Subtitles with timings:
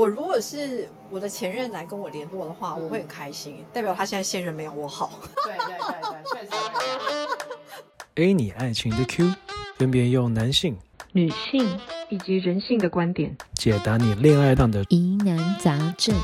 [0.00, 5.20] 我如果是我的前任来跟我联络的话，我会很开心，代表他现在现任没有我好。
[5.44, 6.50] 对对对对，确实。
[8.14, 9.30] A 你爱情的 Q，
[9.76, 10.74] 分别用男性、
[11.12, 11.78] 女性
[12.08, 16.14] 以及人性的观点解答你恋爱上的疑难杂症。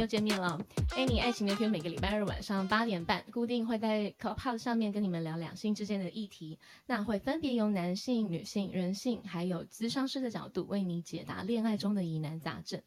[0.00, 0.58] 又见面了。
[0.96, 12.80] a n 爱情的 Q 每个礼拜二晚上八点半，固定会在 Clubhouse 上面跟你们聊两性之间的议题，那会分别由男性、女性、人性，还有咨商师的角度为你解答恋爱中的疑难杂症。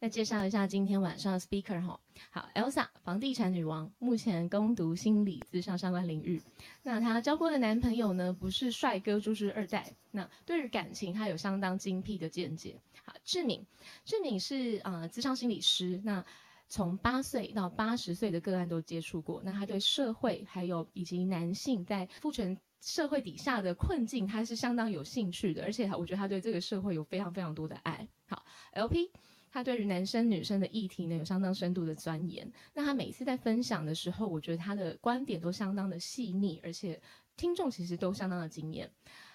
[0.00, 2.00] 那介绍一下今天晚上的 speaker 哈，
[2.30, 6.42] 好，Elsa，房地产女王，目前攻读心理咨商相关领域。
[6.82, 9.92] 那她交过的男朋友呢，不是帅哥就是二代。
[10.10, 12.80] 那对于感情，她有相当精辟的见解。
[13.04, 13.66] 好，志敏，
[14.04, 16.24] 志敏是啊咨商心理师，那
[16.68, 19.42] 从八岁到八十岁的个案都接触过。
[19.44, 28.44] 那他对社会还有以及男性在父权社会底下的困境，他是相当有兴趣的，而且我觉得他对这个社会有非常非常多的爱好。
[28.72, 29.10] LP。
[29.50, 32.52] 他对于男生女生的议题呢，有相当深度的钻研。
[32.72, 37.00] 那他每次在分享的时候，我觉得他的观点都相当的细腻，而且
[37.36, 38.90] 听众其实都相当的惊艳。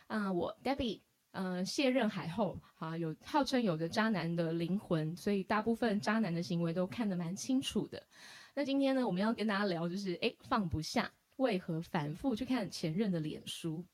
[0.08, 1.00] 啊，我 Debbie，
[1.32, 8.02] 呃，卸任海后，啊，有号称有着渣男的灵魂，所以大部分渣男的行为都看得蛮清楚的。
[8.56, 13.86] 那今天呢，我们要跟大家聊，就是哎，放不下，为何反复去看前任的脸书？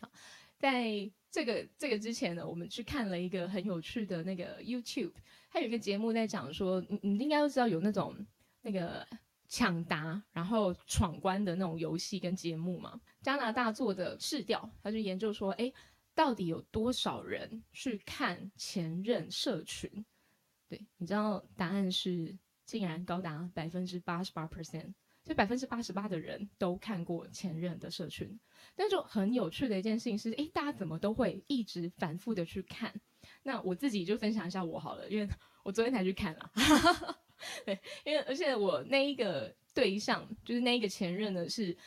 [0.00, 0.10] 好，
[0.56, 5.12] 在这个这个之前呢，我们去看了一个很有趣的那个 YouTube。
[5.50, 8.16] 它有一个节目在讲说，你你应该都知道有那种
[8.62, 9.06] 那个
[9.46, 12.98] 抢答然后闯关的那种游戏跟节目嘛。
[13.22, 15.72] 加拿大做的试调，他就研究说，哎，
[16.18, 20.04] 到底有多少人去看前任社群？
[20.68, 28.36] 对，你知道答案是竟然高达百分之八十八 percent，所以百分之八十八的人都看过前任的社群。
[28.74, 32.92] 但就很有趣的一件事情是，哎，大家怎么都会一直反复的去看？
[33.44, 35.28] 那我自己就分享一下我好了，因为
[35.62, 36.50] 我昨天才去看了，
[37.64, 41.78] 对，因为而且我那一个对象就是那一个前任呢是，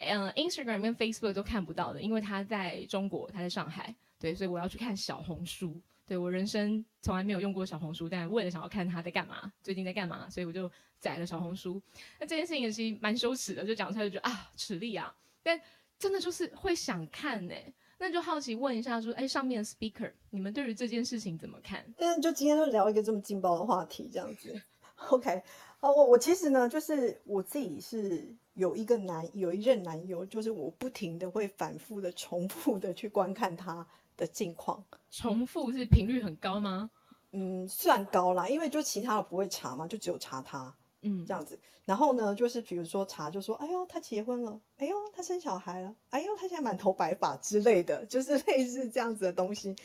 [0.00, 11.80] 嗯，Instagram 跟 Facebook 都看不到的，因为他在中国，他在上海，对，所以我要去看小红书，对我人生从来没有用过小红书，但为了想要看他在干嘛，最近在干嘛，所以我就载了小红书。
[12.18, 15.60] 那这件事情其实蛮羞耻的，就讲出来就觉得啊，耻力啊，但
[15.98, 17.54] 真的就是会想看呢。
[18.00, 21.84] 那就好奇问一下，说，哎，上面的 speaker，你们对于这件事情怎么看？
[21.98, 24.54] 但是，就今天就聊一个这么劲爆的话题，这样子。
[25.10, 25.42] OK，
[25.80, 33.86] 好，我我其实呢，就是我自己是有一个男，有一任男友，就是我不停的会反复的、重复的去观看他
[34.16, 34.84] 的近况。
[35.12, 36.90] 重复是频率很高吗？
[37.30, 40.74] 嗯，算高啦，因为就其他的不会查嘛，就只有查他。
[41.02, 49.76] 嗯，这样子，然后呢，就是比如说查，就说，哎呦，他结婚了，哎呦，他生小孩了，哎呦，他现在满头白发之类的，就是类似这样子的东西。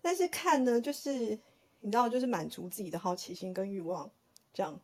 [0.00, 1.36] 但是看呢，就是
[1.80, 4.08] 你知道，就是满足自己的好奇心跟欲望，
[4.52, 4.78] 这样。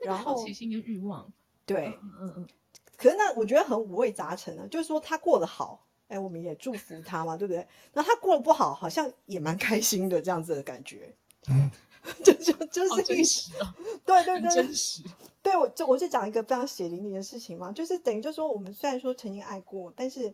[0.00, 1.32] 然后好奇心跟欲望，
[1.64, 1.86] 对，
[2.20, 2.48] 嗯嗯。
[2.96, 7.66] 可是那，我觉得很五味杂陈呢，就是说他过得好，哎，我们也祝福他嘛，对不对？
[7.92, 11.14] 那他过得不好，好像也蛮开心的，这样子的感觉。
[12.22, 13.74] 就就就是真实啊，
[14.04, 15.02] 对对对，真实。
[15.42, 20.32] 对我就我就讲一个非常血淋淋的事情嘛，就是等于就说我们虽然说曾经爱过，但是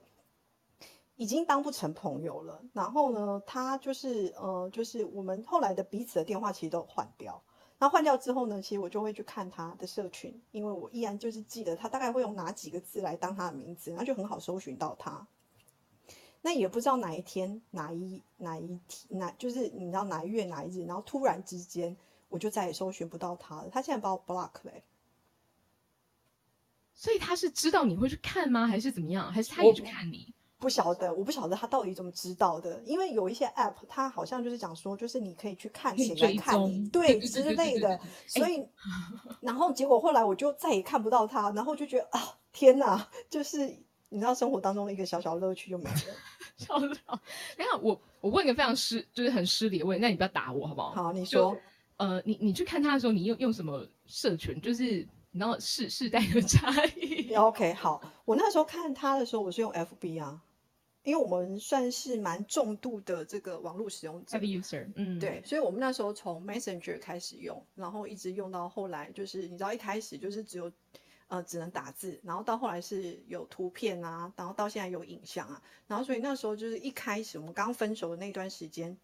[1.17, 2.63] 已经当不成朋友了。
[2.75, 7.43] 然后呢，他就是呃，就是我们后来的彼此的电话其实都换掉。
[7.83, 15.27] 然后换掉之后呢，其实我就会去看他的社群，因为我依然就是记得他大概会用哪几个字来当他的名字，然后就很好搜寻到他。
[16.43, 21.97] 那也不知道哪一天哪一哪一天哪就是你知道哪一月哪一日，然后突然之间
[22.29, 23.69] 我就再也搜寻不到他了。
[23.69, 24.85] 他现在把我 block 嘞，
[26.95, 28.69] 所以他是知道你会去看吗？
[28.69, 29.33] 还是怎么样？
[29.33, 30.33] 还是他也去看你？
[30.63, 32.81] 不晓得，我不晓得他到底怎么知道的。
[32.87, 37.99] 因为有一些 app，他好像就是讲说，就是你可以去看谁来看你，对之类的。
[38.29, 38.65] 所以，
[39.43, 43.67] 然后结果后来我就再也看不到他，然后就觉得啊，天哪，就是
[44.09, 45.97] 你知道生活当中的一个小小乐趣就没了。
[46.57, 46.87] 笑死！
[46.87, 50.91] 你看我，我问个非常失，就是很失礼的问，那你不要打我好不好？
[50.93, 51.57] 好，你说，
[51.97, 54.61] 呃，你你去看他的时候，你用用什么社群？
[54.61, 54.85] 就是
[55.33, 57.35] 你知道世世代的差异。
[57.35, 60.39] OK，好，我那时候看他的时候，我是用 FB 啊，
[61.03, 70.73] 因为我们算是蛮重度的这个网络使用者，user，嗯，对，所以我们那时候从 Messenger 开始用，然后一直用到后来，就是你知道一开始就是只有。
[71.29, 78.99] 呃，只能打字，然后到后来是有图片啊，然后到现在有影像啊，然后所以那时候就是一开始我们刚分手的那段时间，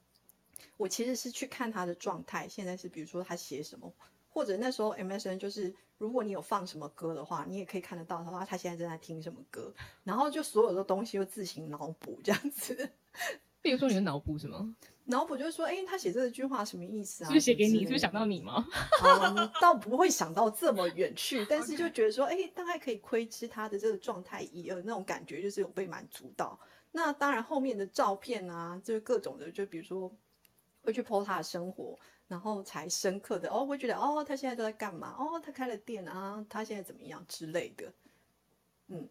[0.76, 3.94] 我其实是去看他的状态，现在是比如说他写什么，
[4.38, 9.74] 或者那时候 MSN 就是，如果你有放什么歌的话，你也可以看得到他说他现在正在听什么歌，
[10.04, 12.88] 然后就所有的东西就自行脑补这样子。
[13.60, 14.72] 比如说你的脑补什么？
[15.06, 17.26] 脑补就是说，哎、他写这句话什么意思啊？
[17.26, 17.70] 是不是写给你？
[17.70, 18.64] 什么之类的是不是想到你吗？
[19.02, 26.56] 嗯，倒不会想到这么远去，但是就觉得说，哎、大概可以窥知他的这个状态一二，那种感觉就是有被满足到。
[26.92, 30.08] 那当然，后面的照片啊，就是各种的，就比如说
[30.82, 35.16] 会去 po 他的生活，然后才深刻的哦，会觉得哦，他现在都在干嘛？
[35.18, 37.92] 哦，他开了店啊，他现在怎么样之类的。
[38.88, 39.08] 嗯，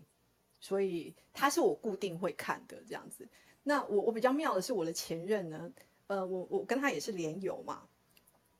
[0.59, 3.27] 所以他是我固定会看的这样子。
[3.63, 5.71] 那我我比较妙的是我的前任呢，
[6.07, 7.87] 呃，我我跟他也是连友嘛，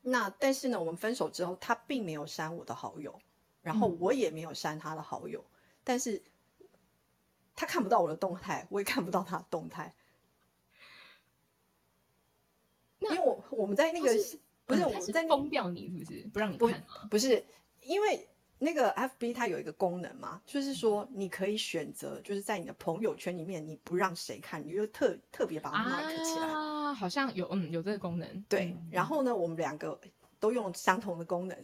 [0.02, 3.18] 那但是呢，我们分手之后，他并没有删我的好友，
[3.62, 5.44] 然后我也没有删他的好友，
[5.82, 6.22] 但是
[7.56, 9.94] 他看不到我的动态，我也看不到他的动态，
[12.98, 14.12] 因为我我们在那个
[14.68, 17.08] 不是我在那封掉你，是不是不让你不看吗？
[17.10, 17.42] 不是
[17.82, 18.28] 因为
[18.58, 26.46] 那个 FB 它有一个功能嘛，就是说你可以选择，就是在你的朋友圈里面你不让谁看，你就特特别把它 mark 起来。
[26.46, 28.44] 啊，好像有嗯有这个功能。
[28.48, 29.98] 对，然后呢，我们两个
[30.38, 31.56] 都用相同的功能，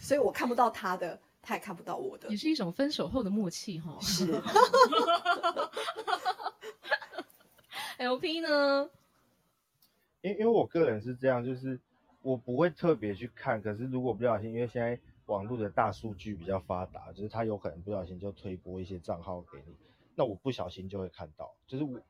[0.00, 2.36] 所以我看不到他的，他也看不到我的也。
[2.36, 3.98] 是一种分手后的默契哈。
[4.00, 4.32] 是，
[7.98, 8.88] LP 呢？
[10.20, 11.78] 因因为我个人是这样，就是
[12.22, 19.74] 我不会特别去看，可是如果不小心，因为现在网络的大数据比较发达，就是他有可能不小心就推播一些账号给你，
[20.14, 22.00] 那我不小心就会看到，就是我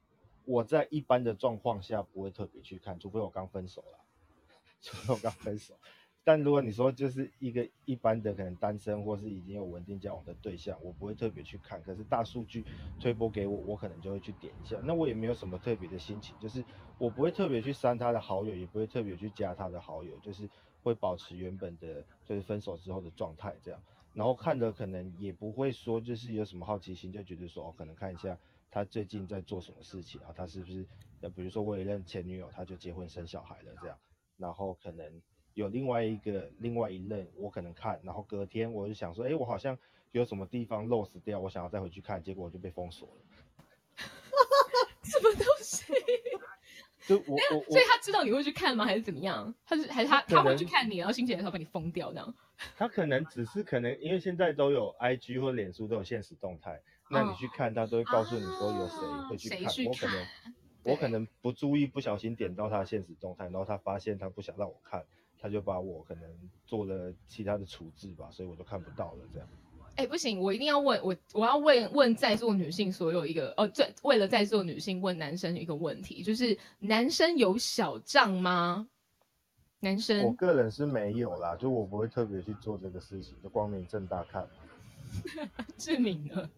[0.44, 3.98] 我在一般的状况下不会特别去看，除非我刚分手了，
[4.80, 5.74] 除非我刚分手。
[6.24, 11.82] 但如果你说就是一个一般的可能单身或是已经有稳定交往的对象，我不会特别去看。
[11.82, 12.66] 可是大数据
[12.98, 14.78] 推播给我，我可能就会去点一下。
[14.84, 16.66] 那我也没有什么特别的心情，就是
[16.98, 20.50] 我不会特别去删他的好友，也不会特别去加他的好友，就是
[20.82, 23.82] 会保持原本的，就是分手之后的状态这样。
[24.12, 28.38] 然后看的可能也不会说就是有什么好奇心，就觉得说哦，可能看一下
[28.70, 30.86] 他最近在做什么事情啊，他是不是
[31.20, 33.98] 呃，比如说我有一任前女友，他就结婚生小孩了这样，
[34.36, 35.22] 然后可能
[35.58, 39.76] 有另外一个另外一任，我可能看，然后隔天我就想说，哎，我好像
[40.12, 43.14] 有什么地方 lost 掉，我想要再回去看，结果我就被封锁了。
[45.02, 45.92] 什么东西？
[47.08, 47.36] 就我
[47.70, 48.84] 所以他知道你会去看吗？
[48.84, 49.52] 还是怎么样？
[49.66, 52.34] 他是还是他他会去看你，然后心血来潮把你封掉这样？
[52.78, 60.26] 他可能只是可能因为现在都有 IG 或脸书都有现实动态，那你去看他都会告诉你说有谁会去看，我可能
[60.84, 65.04] 我可能不注意，不小心点到他的现实动态，然后他发现他不想让我看，
[65.40, 66.22] 他就把我可能
[66.66, 69.48] 做了其他的处置吧，所以我就看不到了这样。
[69.96, 78.88] 哎、不行，我一定要问我，我要问问在座女性所有一个哦，对，为了在座女性问男生一个问题，就是男生有小账吗？
[79.80, 84.48] 男生我个人是没有啦，就我不会特别去做这个事情，就光明正大看。
[85.78, 86.48] 志明呢？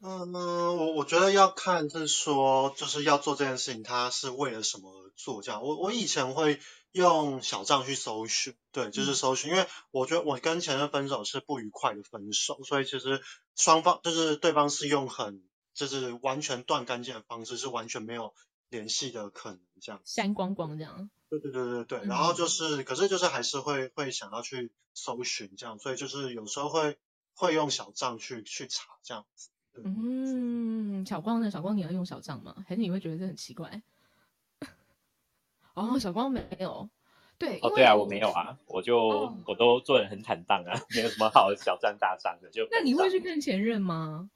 [0.00, 5.42] 嗯，我我觉得要看，就是说，就是要做这件事情，他是为了什么而做？
[5.42, 6.60] 这样，我我以前会
[6.92, 13.20] 用小账去搜寻，对，就是搜寻，因为我觉得我跟前任分手是不愉快的分手，所以其实
[13.56, 15.42] 双方就是对方是用很
[15.74, 18.34] 就是完全断干净的方式，是完全没有
[18.70, 20.00] 联系的可能，这样。
[20.04, 21.10] 删光光这样？
[21.30, 26.96] 对对对对对，嗯然后就是，可是就是还是会会想要去搜寻这样，所以就是有时候会
[27.34, 29.50] 会用小账去去查这样子。
[29.84, 31.50] 嗯，小光呢？
[31.50, 32.64] 小光你要用小账吗？
[32.66, 33.82] 还是你会觉得这很奇怪？
[35.78, 36.88] 哦，小光没有，
[37.38, 39.36] 对，哦，对啊，我没有啊，我就、哦。
[39.46, 43.20] 我都做人很坦荡啊，没有什么好小账大账的，就那你会去。
[43.20, 44.30] 看前任吗？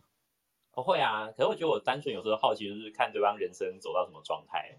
[0.75, 4.79] 我会啊，可是我觉得我单纯有时候好奇，就是看对方人生走到什么状态，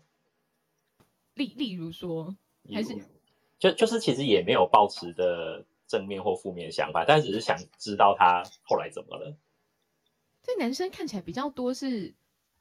[1.36, 2.96] 例例如说，例还是
[3.60, 9.36] 就就是其实也没有抱持的正面或负面想法，但只是想知道他后来怎么了。
[10.42, 12.14] 这男生看起来比较多是，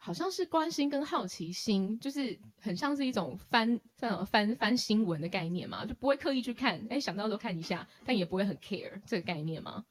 [0.05, 9.85] 好像是关心跟好奇心，就是很像是一种翻翻翻翻新闻的概念嘛，就不会刻意去看，哎，想到都看一下，但也不会很 care 这个概念吗？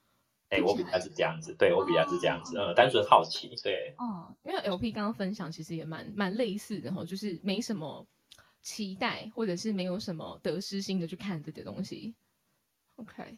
[0.50, 8.06] 哎、我比较是这样子，对我比较是这样子，呃，单纯好奇，对，哦，因为 LP 刚刚分享其实也蛮蛮类似的哈，就是没什么
[8.62, 12.14] 期待，或者是没有什么得失心的去看这些东西。
[12.98, 13.38] OK，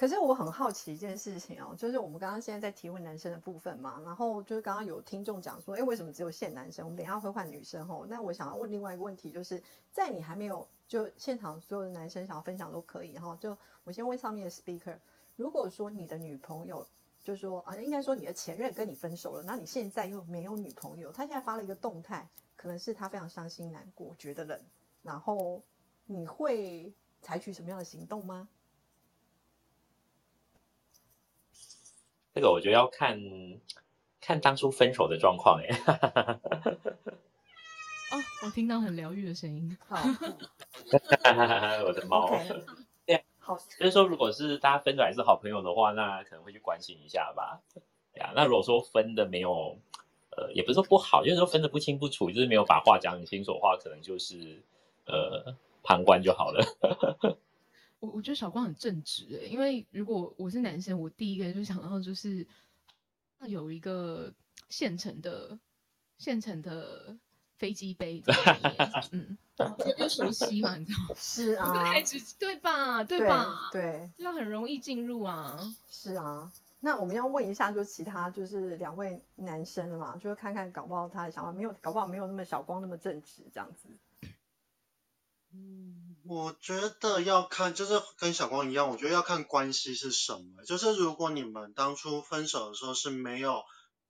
[0.00, 6.86] 可是我很好奇一件事情哦，就是我们刚刚现在在提问男生的部分嘛，然后就是刚刚有听众讲说，哎，为什么只有限男生？
[6.86, 8.06] 我们等一下会换女生哦。
[8.08, 13.54] 那我想要问另外一个问题，就是在你还没有就现场所有的男生想要分享都可以，然后就
[13.84, 14.96] 我先问上面的 speaker，
[15.36, 16.86] 如果说你的女朋友
[17.22, 22.26] 就说啊，应该说你的前任跟你分手了，那你现在又没有女朋友，他现在发了一个动态，
[22.56, 24.58] 可能是他非常伤心难过，觉得冷，
[25.02, 25.60] 然后
[26.06, 26.90] 你会
[27.20, 28.48] 采取什么样的行动吗？
[32.34, 33.20] 这个我觉得要看
[34.20, 35.68] 看当初分手的状况哎。
[38.12, 39.76] 哦，我听到很疗愈的声音。
[39.88, 39.96] 好
[41.86, 42.28] 我的猫。
[43.06, 47.60] 对，好，就是说，如果是大家分出来是好朋友的话，那可能会去关心一下吧。
[48.12, 49.78] 对啊，那如果说分的没有，
[50.36, 54.60] 呃，也不是说不好，就是说分的不清不楚，就是没有把话讲很清楚的话，可能就是
[55.06, 56.64] 呃旁观就好了。
[58.00, 62.46] 我我觉得小光很正直诶，因为如果我是男生，我第一个就想到就是
[63.46, 64.32] 有一个
[64.68, 65.58] 现成的
[66.18, 67.16] 现成的
[67.56, 68.22] 飞机杯
[69.12, 69.36] 嗯，
[69.98, 71.14] 又熟悉嘛，你知道吗？
[71.14, 73.04] 是啊，太直对吧？
[73.04, 73.68] 对对吧？
[73.70, 75.58] 对，就很容易进入啊。
[75.88, 76.50] 是啊。
[76.82, 83.88] 那我们要问一下，就其他就是两位男生嘛，就是看看搞不好他的想法没有，搞不好没有那么小光那么正直这样子。
[86.24, 90.64] 我觉得要看，就是跟小光一样，我觉得要看关系是什么。
[90.64, 93.62] 就是如果你们当初分手的时候是没有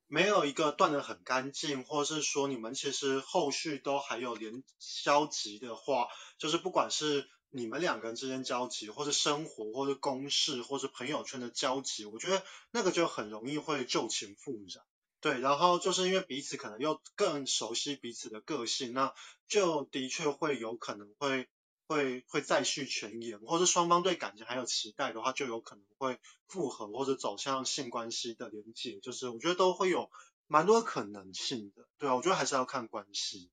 [0.06, 4.64] 没有一个断得很干净，或是说你们其实后续都还有连
[5.04, 14.84] 交集的话，就是不管是你们两个人之间交集，或是生活，或是公事，或是朋友圈的交集，我觉得那个就很容易会旧情复燃。
[15.20, 19.14] 对，然后就是因为彼此可能又更熟悉彼此的个性，那
[19.46, 21.48] 就的确会有可能会
[21.90, 30.08] 会会再续前缘，或者双方对感情还有期待的话，就有可能会复合或者走向性关系的连接，就是我觉得都会有
[30.46, 31.88] 蛮多可能性的。
[31.98, 33.50] 对啊，我觉得还是要看关系。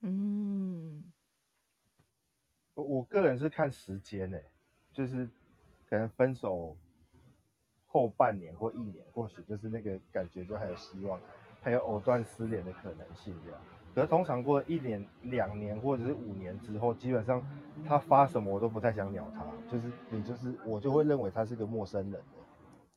[0.00, 1.12] 嗯，
[2.74, 4.44] 我我个人是看时间诶、
[4.92, 5.30] 就是
[5.88, 6.76] 可能分手
[7.86, 11.20] 后半年或一年，或许就是那个感觉就还有希望，
[11.62, 13.60] 还有藕断丝连的可能性这样。
[13.96, 17.42] 可是通常过了一年、两年或者是五年之后，基本上
[17.88, 22.44] 他发什么我都不太想鸟他，就是你就是我就会认为他是个陌生人了。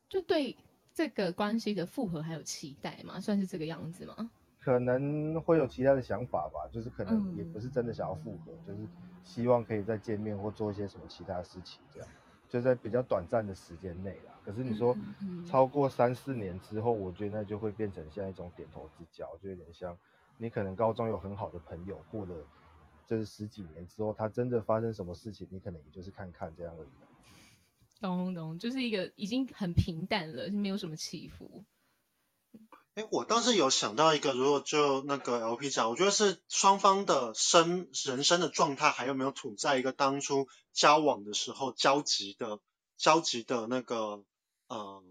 [0.09, 0.53] 就对
[0.93, 4.29] 这个关系的复合还有期待吗，算是这个样子吗？
[4.59, 8.85] 可能会有其他的想法吧，就是可能也嗯不是真的想要复合，就是
[9.23, 12.09] 希望可以再见面或做一些什么其他事情，这样
[12.49, 14.33] 就在比较短暂的时间内啦。
[14.43, 14.93] 可是你说
[15.45, 19.97] 超过三四年之后，我觉得那就会变成像一种点头之交，就有点像
[20.41, 22.33] 你可能高中有很好的朋友，过了
[23.05, 26.89] 就是十几年之后，他真的发生什么事情，你可能也就是看看这样而已。
[27.99, 31.65] 懂懂，就是一个已经很平淡了，没有什么起伏。
[32.95, 42.59] 哎，我倒是有想到一个，如果就那个 LP 讲，我觉得是双方的生人生的状态还有没有处在一个当初交往的时候交集的
[42.97, 44.23] 交集的那个
[44.69, 45.03] 嗯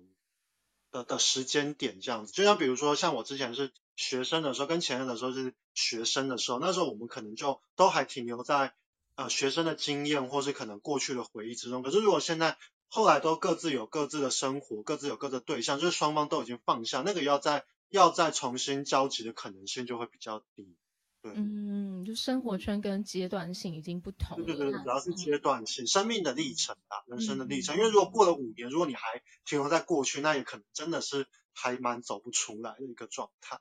[0.91, 2.33] 的的时间点这样子。
[2.33, 8.73] 就像比如说，像我之前是学生的时候，跟前任的时候是学生的时候，那时候我们可能就都还停留在
[9.17, 11.83] 呃学生的经验或是可能过去的回忆之中。
[11.83, 12.57] 可是如果现在
[12.89, 20.77] 后来都各自有各自的生活，各自有各自的对象，就是双方都已经放下，那个要再要再重新交集的可能性就会比较低。
[21.21, 24.47] 对嗯，就生活圈跟阶段性已经不同了。
[24.47, 27.75] 对对对，主要是阶段性，生命的历程啊，人生的历程。
[27.75, 33.59] 嗯因为如果过了五年，如果你还停留在过去，那也可能真的是还蛮走不出来的一个状态。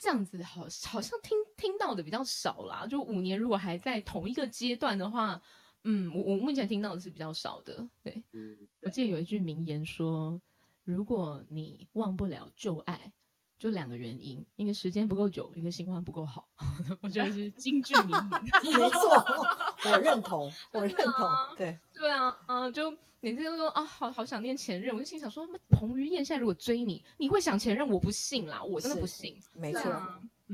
[0.00, 2.86] 这样子好，好像听听到的比较少啦。
[2.86, 5.40] 就五年如果还在同一个阶段的话，
[5.84, 7.86] 嗯，我我目前听到的是比较少的。
[8.02, 10.40] 对，嗯，我记得有一句名言说，
[10.84, 13.12] 如果你忘不了旧爱，
[13.58, 16.48] 就两个原因，一个时间不够久，一个新欢不够好。
[17.02, 18.42] 我觉得是京剧名言。
[18.80, 19.24] 没错，
[19.84, 21.28] 我认同，我认同，
[21.58, 22.90] 对，对啊，嗯、就
[23.20, 27.86] 每次都说啊，好好想念前任，我就心想说，那彭于晏现在如果追你，你会想前任？
[27.86, 29.38] 我不信啦，我真的不信。
[29.54, 29.82] 没错，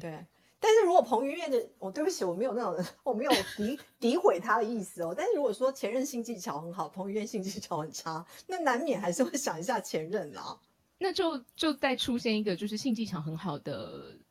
[0.00, 0.26] 对。
[0.58, 5.14] 但是如果彭于晏的，我对不起，我没有那种，我没有诋诋毁他的意思哦。
[5.16, 10.58] 但是如果说前任性技巧很好，彭于晏性技巧很差，那难免还是会想一下前任啦。
[10.98, 14.25] 那就就再出现一个就是性技巧很好的，哎，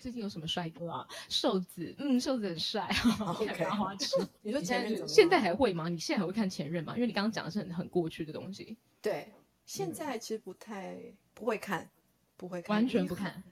[0.00, 1.06] 最近有什么帅哥啊？
[1.28, 2.88] 瘦子，嗯，瘦子很帅，
[3.26, 4.16] OK 看花痴。
[4.42, 5.88] 你说你现在前任怎么现在还会吗？
[5.88, 6.94] 你现在还会看前任吗？
[6.94, 9.32] 因为你刚刚讲的是很很过去的东西，对，
[9.64, 10.96] 现在其实不太
[11.34, 11.88] 不会看，
[12.36, 13.42] 不会看，完全不看。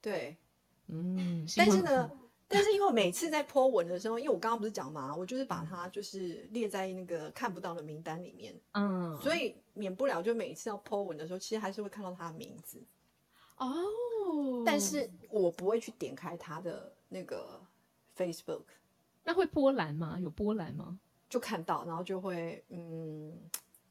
[0.00, 0.36] 对，
[0.88, 2.10] 嗯，但是呢，
[2.46, 12.80] 但是因为每次在 po 文的时候，因为我刚刚不是讲嘛，我就是把它就是列在那个看不到的名单里面，嗯，所以免不了就每一次要 po 文的时候，其实还是会看到他的名字，
[13.56, 17.60] 哦，但是我不会去点开他的那个
[18.16, 18.64] Facebook，
[19.24, 20.18] 那会波澜吗？
[20.20, 20.98] 有波澜吗？
[21.28, 23.36] 就看到，然后就会嗯，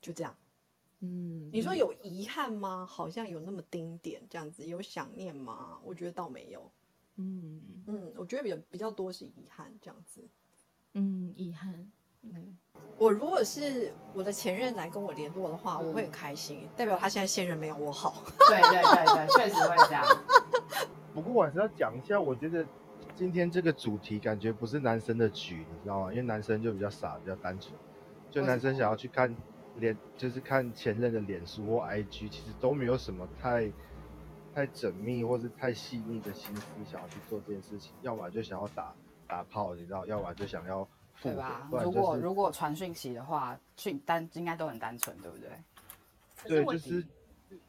[0.02, 0.36] 就这样。
[1.02, 2.86] 嗯，你说有遗憾吗？
[2.86, 5.80] 好像有那么丁点这样子，有想念吗？
[5.84, 6.72] 我觉得倒没有。
[7.18, 10.28] 嗯嗯，我觉得比较比较多是遗憾这样子。
[10.94, 11.92] 嗯，遗憾。
[12.34, 12.58] 嗯，
[12.98, 18.24] 我如果是我的前任来跟我联络的话，我会很开心，代表他现在现任没有我好。
[18.48, 20.04] 对对对对，确实会这样。
[21.14, 22.66] 不过我还是要讲一下，我觉得
[23.16, 26.12] 今天这个主题感觉不是男生的局，你知道吗？
[26.12, 27.74] 因为男生就比较傻，比较单纯，
[28.30, 29.34] 就男生想要去看
[29.78, 33.72] 脸，就是看前任的脸书或 IG，其实都没有什么太
[34.54, 38.94] 太缜密或是太细腻的心思想要去做这件事情，要么就想要打
[39.26, 40.86] 打炮，你知道，要么就想要
[41.22, 41.68] 对吧，？
[41.84, 45.50] 如果如果传讯息的话，讯单应该都很单纯，对不对？
[46.48, 47.04] 对，就是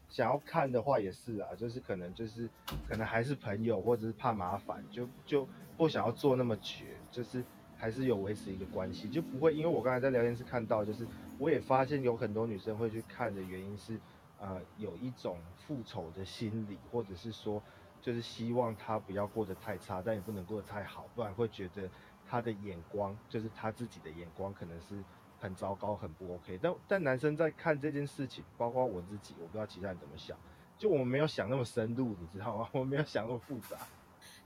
[0.09, 2.49] 想要看的话也是啊，就是可能就是
[2.89, 7.43] 可能还是朋友，或者是怕麻烦，就就不想要做那么绝，就是
[7.77, 11.07] 还是有维持一个关系，就不会因为我刚才在聊天室看到，就是
[11.39, 13.99] 我也发现有很多女生会去看的原因是，
[14.39, 17.63] 呃，有一种复仇的心理，或者是说
[18.03, 21.89] 就是希望他不要过得太差，但也不能过得太好，不然会觉得
[22.29, 25.03] 他的眼光就是他自己的眼光可能是
[25.39, 26.59] 很糟糕、很不 OK。
[26.63, 30.37] 但但男生在看这件事情，包括我自己，我不知道其他人怎么想，
[30.79, 32.69] 就我们没有想那么深入，你知道吗？
[32.75, 33.77] 我们没有想那么复杂。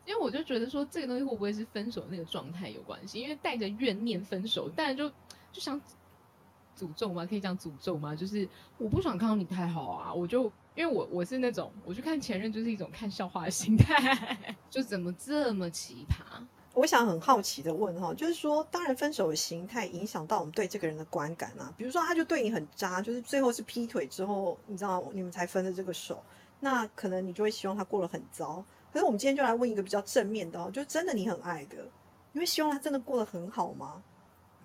[0.07, 3.21] 因为我就觉得说这个东西会不会是分手那个状态有关系？
[3.21, 5.09] 因为带着怨念分手，但就
[5.53, 5.81] 就想
[6.77, 7.25] 诅咒吗？
[7.27, 8.17] 可以讲诅咒吗？
[8.17, 10.45] 就是我不想看到你太好啊，我就
[10.75, 16.43] 因为我我是那种我去看前任就是一种看笑话的心态， 就怎么这么奇葩？
[16.73, 21.73] 我想很好奇的问哈，就是说，当然分手的形态影响到我们对这个人的观感啊。
[21.77, 26.23] 比如说，他就对你很渣，就是最后是劈腿之后，你知道你们才分的这个手，
[26.61, 28.65] 那可能你就会希望他过得很糟。
[28.93, 31.77] 可是我们今天就来问一个比较正面的哦，就真的你很爱的，
[32.33, 34.03] 你会希望他真的过得很好吗？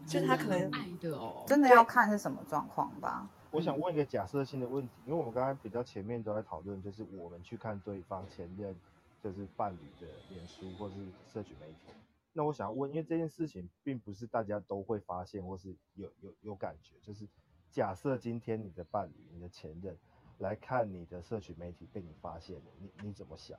[0.08, 3.28] 就是他可能爱的哦，真的要看是什么状况吧。
[3.50, 8.76] 我想问一个假设性的问题，因为我们刚才比较前面都在讨论，就是我们去看对方前任，
[9.26, 10.94] 就是伴侣的脸书或是
[11.34, 11.92] 社群媒体。
[12.32, 17.28] 那我想问，因为这件事情并不是大家都会发现或是有有有感觉，就是
[17.72, 19.98] 假设今天你的伴侣、你的前任
[20.38, 23.58] 来看你的社群媒体被你发现了，你你怎么想？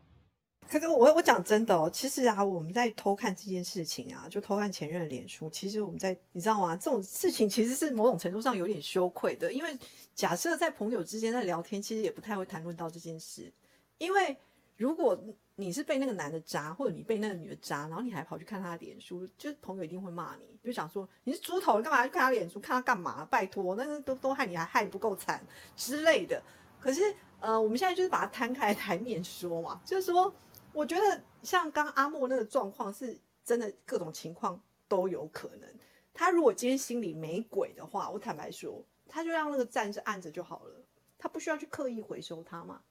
[0.68, 6.76] 可是我我讲真的哦，其实啊，我们在偷看这件事情啊，就偷看前任的脸书，其实我们在你知道吗？
[6.76, 9.76] 这种事情其实是某种程度上有点羞愧的，因为
[10.14, 13.52] 假设在朋友之间在聊天，其实也不太会谈论到这件事，
[13.98, 14.36] 因为
[14.76, 15.18] 如果
[15.56, 22.60] 你是被那个男的渣，或者你被那个女的渣，然后你还跑去看他的脸书，就是朋友一定会骂你，就想说你是猪头，干嘛去看他脸书？
[22.60, 23.24] 看他干嘛？
[23.24, 26.42] 拜托，那个都都害你还害不够惨之类的。
[26.78, 27.02] 可是
[27.40, 30.32] 呃，我们现在就是把它摊开台面说嘛，就是说。
[30.72, 35.66] 我觉得像刚阿莫那个状况是真的，各种情况都有可能。
[36.12, 40.74] 他如果今天心里没鬼的话，我坦白说，他就让那个赞是按着就好了，
[41.16, 42.82] 他不需要去刻意回收它嘛。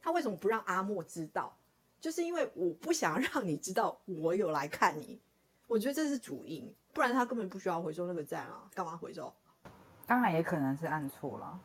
[0.00, 1.54] 他为什么不让阿莫知道？
[2.06, 5.20] 就是因为我不想让你知道我有来看你。
[5.66, 9.34] 我觉得这是主因，不然他根本不需要回收那个赞啊，干嘛回收？
[10.06, 11.58] 当然也可能是按错了。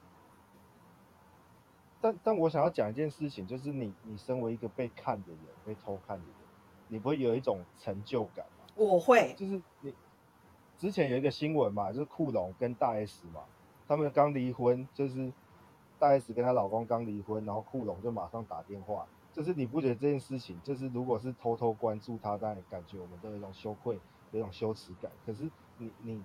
[2.01, 6.33] 但但我想要讲一件事情，就是你你身为一个被看的人，被偷看的人，
[6.87, 8.65] 你不会有一种成就感吗？
[8.73, 9.93] 我会，就是你
[10.75, 13.41] 之前有一个新闻嘛，就是库龙跟大 S 嘛，
[13.87, 15.31] 他们刚离婚，就是
[15.99, 23.99] 大 S 跟她老公刚离婚，然后库龙就马上打电话，就是你不觉得这件事情，就是如果是偷偷关注他，当然感觉我们都有一种羞愧，
[24.31, 25.11] 有一种羞耻感。
[25.25, 26.23] 可是你你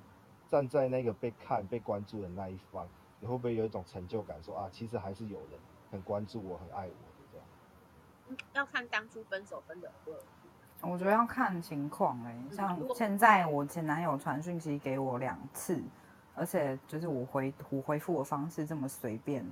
[0.48, 2.86] 站在那个被看、被关注的那一方。
[3.18, 5.58] 你会不会有一种成就感，说啊，其实还是有人
[5.90, 7.46] 很关注我，很爱我的这样？
[8.28, 10.14] 嗯，要看当初分手分的多。
[10.82, 15.82] 我觉得要看情况哎、像现在我前男友传讯息给我两次，
[16.34, 19.42] 而且就是我回我回复的方式这么随便，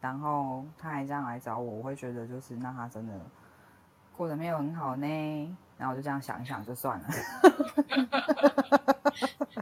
[0.00, 3.14] 然后他还这样来找我，我会觉得就是那他真的
[4.16, 5.56] 过得没有很好呢。
[5.76, 7.06] 然后我就这样想一想就算了。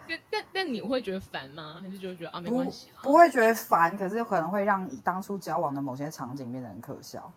[0.09, 1.79] 但但但你会觉得烦吗？
[1.83, 2.91] 还是就觉得啊没关系？
[3.03, 7.31] 不会觉得烦，可是可能会让当初交往的某些场景变得很可笑。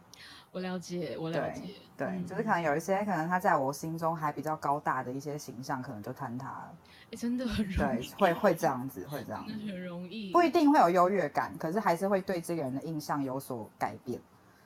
[0.51, 1.61] 我了解，我了解。
[1.97, 6.73] 对，对就是可能有一些可能他在我心中还比较高大的一些形象，可能就坍塌了。
[7.11, 7.77] 哎，真的很容易。
[7.77, 9.45] 对，会会这样子，会这样。
[9.45, 10.31] 子很容易。
[10.31, 14.21] 不一定会有优越感，可是还是会对这个人的印象有所改变。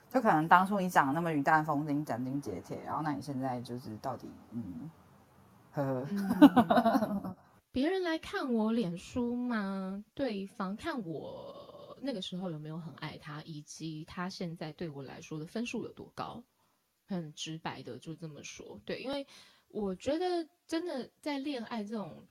[0.10, 4.92] 就可能当初你长得那么云淡风轻、斩钉截铁，然后那你现在就是到底嗯，
[5.72, 7.36] 呵呵。
[7.72, 10.04] 别人来看我脸书吗？
[10.14, 16.44] 对方看我那个时候有没有很爱他，以及他现在对我来说的分数有多高？
[17.06, 18.80] 很直白的就这么说。
[18.86, 19.26] 对，因为
[19.70, 22.24] 我觉得真的在恋爱这种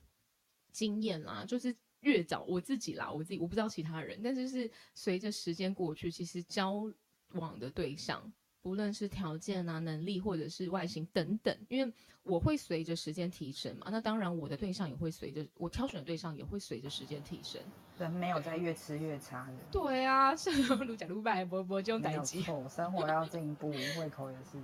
[0.73, 6.91] 经验啦，就是越早我自己啦，我自己我不知道其他人，但是是随着时间过去，其实交
[7.35, 13.87] 往的对象不论是条件啊、能力或者是外形等等，因为我会随着时间提升嘛。
[13.91, 17.61] 那当然，我的对象也会随着我挑选的对象也会随着时间提升。
[17.99, 19.57] 人没有在越吃越差的。
[19.71, 20.53] 对啊， 像
[20.87, 22.41] 卢假卢拜波波就没有逮鸡。
[22.41, 24.57] 错，生活要进步，胃口也是。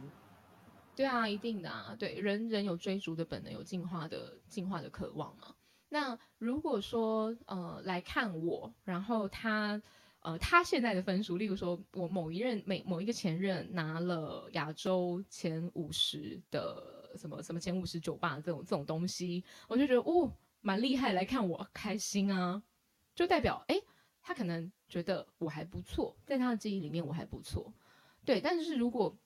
[0.95, 5.53] 对啊，一定的啊，对，人人有追逐的本能，有进化的进化的渴望嘛。
[5.89, 9.81] 那如果说呃来看我，然后他
[10.21, 22.61] 呃他现在的分数，例如说我某一任每某一个前任拿了亚洲前五十的什么什么前五十酒吧这种这种东西，我就觉得哦蛮厉害，来看我开心啊，
[23.15, 23.81] 就代表哎
[24.21, 27.73] 他可能觉得我还不错，在他的记忆里面我还不错，
[28.23, 29.17] 对，但是如果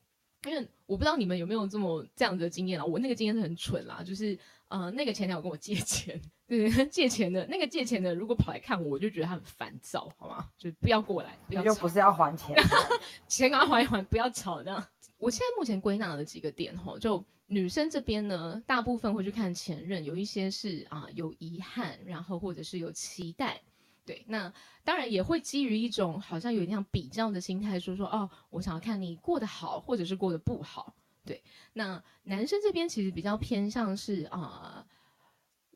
[0.46, 10.50] 因为我不知道你们有没有这么这样子的经验啊，我那个经验是很蠢啦，就是呃那个前男友跟我借钱，对 借钱的那个借钱的，如果跑来看我，我就觉得他很烦躁，好吗？
[10.58, 12.56] 就不要过来，不要吵就不是要还钱，
[13.28, 14.86] 钱赶快还一还，不要吵这样。
[15.18, 23.62] 我现在目前归纳了几个点吼，就女生这边呢，大部分会去看前任，有一些是啊有遗憾，然后或者是有期待。
[24.06, 30.94] 对，那当然也会基于一种好像有点像比较的心态，说说哦，我想要看你过得好，或者是过得不好。
[31.26, 34.86] 对，那男生这边其实比较偏向是啊、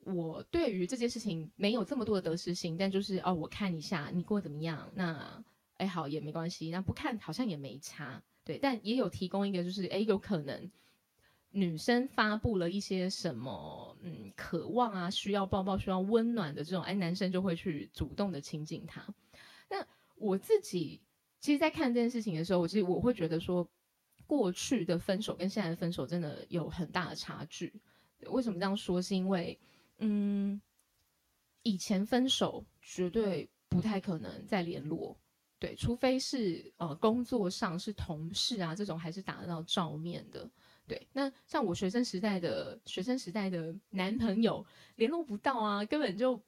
[0.04, 5.42] 我对于这件事情没有这么多的得失心，但就是哦，我看一下你过得怎么样，那
[5.78, 8.22] 哎好也没关系，那不看好像也没差。
[8.44, 10.70] 对，但也有提供一个就是哎有可能。
[11.52, 19.04] 女生发布了一些什么，嗯，渴望啊，需要抱抱，需要温暖的这种，哎，男生就会去主动的亲近她。
[19.70, 21.02] 那我自己
[21.40, 23.68] 其实，在看这件事情的时候，我其实我会觉得说，
[24.26, 27.74] 过去的分手跟现在的分手真的有很大的差距。
[28.28, 29.02] 为什么这样说？
[29.02, 29.58] 是因为，
[30.00, 30.62] 嗯，
[31.64, 35.16] 以前分手绝对不太可能再联络，
[35.60, 40.50] 对，除非是呃工作上是同事啊这种，还是打得到照面的。
[40.88, 46.42] 对，那像我学生时代的学生时代的男朋友联络不到啊，根本就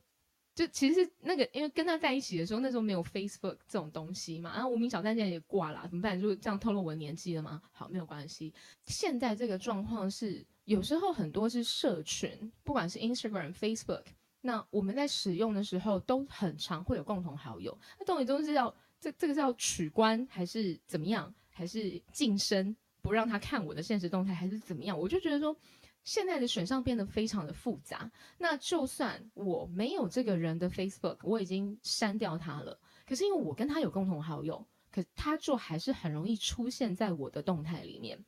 [0.56, 6.19] 就其实那个，因为跟他在一起的时候，那时候没有 Facebook 这种东西嘛，然后无名小站现在也挂了，怎么办？
[6.19, 7.62] 就这样透露我的年纪了吗？
[7.71, 8.54] 好，没有关系。
[8.86, 14.04] 现在这个状况是，有时候很多是社群，不管是 Instagram、Facebook，
[14.41, 22.75] 那我们在使用的时候都很常会有共同好友，那到底都是要这这个是要取关还是怎么样，还是晋升？
[23.01, 24.97] 不让他看我的现实动态，还是怎么样？
[24.97, 25.55] 我就觉得说，
[26.03, 28.12] 现在的选项变得非常的复杂。
[28.38, 38.23] 那就算我没有这个人的 Facebook，我已经删掉他了，可是因为我跟他有共同好友，可他就还是很容易出现在我的动态里面。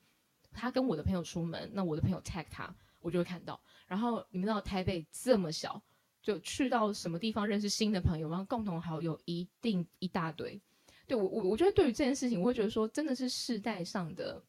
[0.54, 3.60] 他跟我的朋友出门，那我的朋友 tag 他，我就会看到。
[3.88, 5.82] 然后你们知道台北这么小，
[6.22, 10.62] 就去到什么地方认识新的朋友，然后共同好友一定一大堆。
[11.08, 14.44] 对我我我觉得对于这件事情，我会觉得说，真的是世代上的。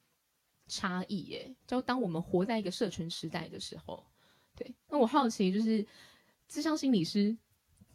[0.75, 4.07] 差异耶，就当我们活在一个社群时代的时候，
[4.57, 5.87] 对，那我好奇就是，
[6.49, 7.37] 智商心理师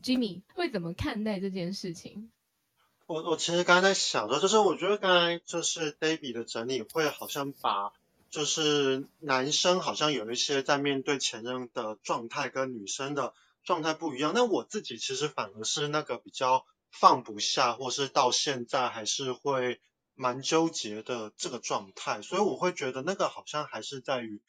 [0.04, 2.30] Jimmy 会怎么看待这件事情？
[3.08, 7.94] 我我其实刚才在想说，就是我觉得刚才就是 d a v i 的整理会好像把，
[8.30, 19.80] 就是男生好像有一些在面对前任的状态跟女生的状态不一样，那我自己其实反而是那个比较放不下，或是到现在还是会。
[20.18, 24.42] 蛮纠结的这个状态，所以我会觉得那个好像还是在于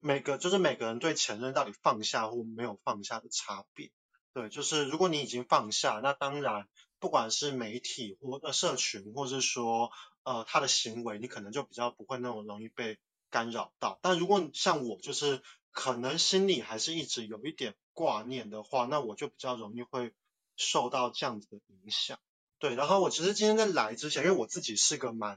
[0.00, 3.92] 每个就是每个人对前任到底放下或没有放下的差别。
[4.32, 6.66] 对，就是如果你已经放下，那当然
[6.98, 9.90] 不管是媒体或呃社群，或是说
[10.22, 12.98] 呃他的行为，你可能就比较不会那么容易被
[13.28, 13.98] 干扰到。
[14.00, 20.14] 但如果像我就是可能心里还是一直有一点挂念的话，那我就比较容易会
[20.56, 22.18] 受到这样子的影响。
[22.62, 25.36] 对，然后我其实今天在来之前，因为我自己是个蛮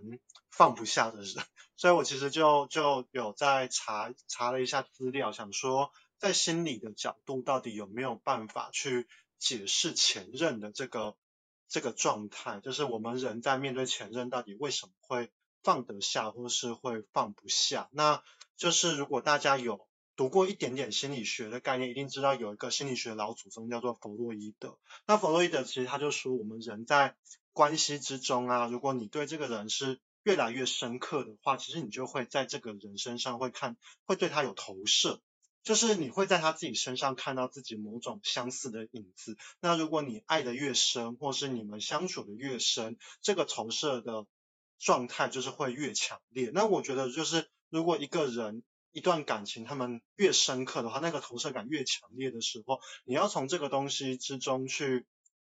[0.52, 1.44] 放不下的人，
[1.76, 9.08] 所以我其实就就有在查查了一下资料，想说在心理的角度到底有没有办法去
[9.40, 11.16] 解释前任的这个
[11.68, 15.32] 这个状态，就是我们人在面对前任到底为什么会
[15.64, 17.90] 放得下，或是会放不下？
[17.92, 18.22] 那
[18.56, 19.88] 就是如果大家有。
[20.16, 24.78] 读过一点点心理学的概念，一定知道有一个心理学老祖宗叫做弗洛伊德。
[25.06, 27.16] 那弗洛伊德其实他就说，我们人在
[27.52, 33.76] 关系之中啊，如果你对这个人是越来越深刻的话，其实你就会在这个人身上会看，
[34.06, 35.20] 会对他有投射，
[35.64, 39.38] 就是你会在他自己身上看到自己某种相似的影子。
[39.60, 44.26] 那如果你爱的越深，或是你们相处的越深，这个投射的
[44.80, 46.52] 状态就是会越强烈。
[46.54, 48.64] 那我觉得就是如果一个人。
[48.96, 55.06] 一段感情，他们越深刻的话，那个投射感越强烈的时候，你要从这个东西之中去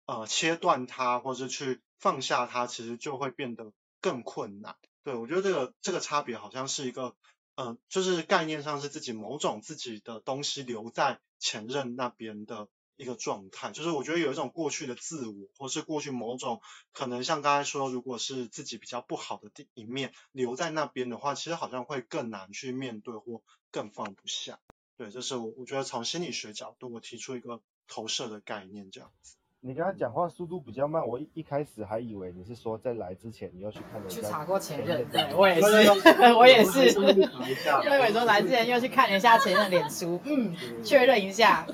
[0.06, 3.72] 呃切断它，或者去放下它，其实就会变得
[4.02, 4.76] 更困难。
[5.06, 7.16] 对我觉得这个这个差别好像是一个，
[7.56, 12.68] 嗯、就是概念上是自己某种自己的东西留在前任那边的
[13.00, 24.60] 一个状态，就是我觉得有一种过去的自我，或是过去某种可能像刚才说，如果是自己比较不好的地一面留在那边的话，其实好像会更难去面对或更放不下。
[24.98, 29.38] 对，这是我我觉得从心理学角度，我提出一个投射的概念这样子。
[29.62, 35.68] 你刚刚讲话速度比较慢，我一一开始还以为你是说在来之前你要去看人家去查过前任，对我也是，
[36.34, 36.88] 我也是。
[37.84, 41.68] 因为说来之前又去看了一下前任的脸书，嗯，确认一下。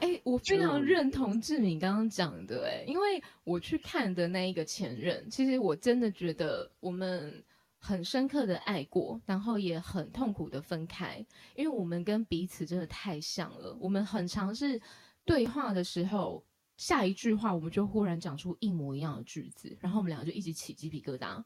[0.00, 7.42] 哎、我非常认同志敏刚刚讲的、哎，因为我去看的那一个前任，其实我真的觉得我们
[7.78, 11.24] 很深刻的爱过，然后也很痛苦的分开，
[11.56, 14.78] 因为我们跟彼此真的太像了，我们很常是
[15.24, 16.44] 对话的时候。
[16.80, 21.44] 下一句话，我们就忽然讲出一模一样的句子，然后我们两个就一起起鸡皮疙瘩。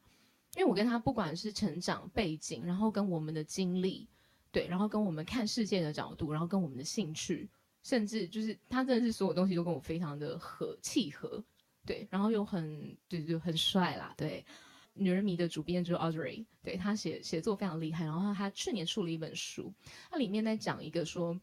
[0.55, 4.07] 因为我跟他不管是成长背景，然后跟我们的经历，
[4.49, 7.49] 对，然后跟我们看世界的角度，然后跟我们的兴趣，
[7.83, 11.43] 甚至就是他真的是所有东西都跟我非常的合契合，
[11.85, 14.45] 对，然后又很对对很帅啦，对。
[14.93, 19.73] 女人迷的主编就是 Audrey，对他写写作非常厉害，然后他去年出了一本书，
[20.09, 21.37] 它里面在讲一个说，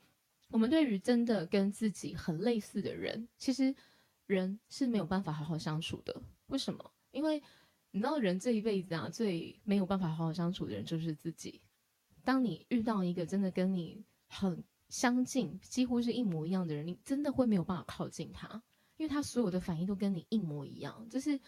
[0.52, 3.74] 我们对于真的跟自己很类似的人，其实
[4.26, 6.22] 人是没有办法好好相处的。
[6.48, 6.92] 为什么？
[7.10, 7.42] 因为
[7.90, 11.60] 你知道，人这一辈子啊，最没有办法好好相处的人就是自己。
[12.22, 18.62] 当你遇到一个真的跟你很相近，几乎是一模一样的人，你真的会没有办法靠近他，
[18.98, 21.08] 因为他所有的反应都跟你一模一样。
[21.08, 21.40] 就是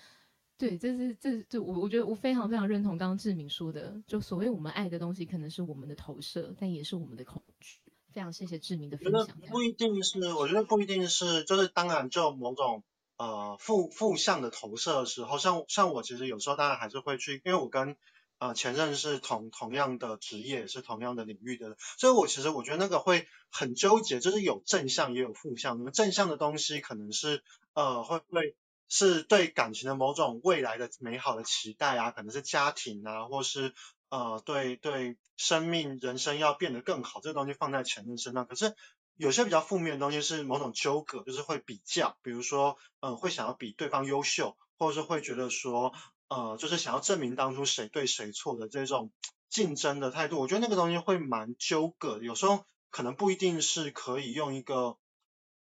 [0.57, 7.79] 对，这是这这我我觉得我非常非常认同刚刚志明说的，就所谓我们爱的东西，可能是我们的投射，但也是我们的恐惧。
[8.15, 9.51] 非常谢谢志明的我觉得分享。
[9.51, 12.85] 不一定是，我觉得不一定是，就是当然就某种
[13.17, 17.97] 呃负负向的投射的时候，像像我其实有时候当然还是会去，因为我跟
[18.39, 27.43] 呃前任是同同样的职业，也是同样的领域的，所以我其实我觉得那个会很纠结，就是有正向也有负向，那么正向的东西可能是
[27.75, 28.55] 呃会会。
[28.87, 33.73] 是对感情的某种未来的美好的期待啊，可能是家庭啊，或是
[34.09, 38.47] 呃对对生命人生要变得更好，这个东西放在前任身上。
[38.47, 38.75] 可是
[39.17, 45.93] 有些比较负面的东西是某种纠葛，就是会比较，比如说呃会想要比对方优秀，或者是会觉得说
[46.29, 49.11] 呃就是想要证明当初谁对谁错的这种
[49.51, 54.97] 竞争的态度，我觉得那个东西会蛮纠葛，有时候可能不一定是可以用一个。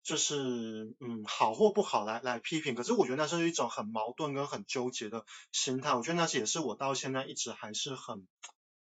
[0.03, 8.27] 就是嗯好或不好来来批评，可是我觉得那是一种很矛盾跟很纠结的心态，我觉得那是也是我到现在一直还是很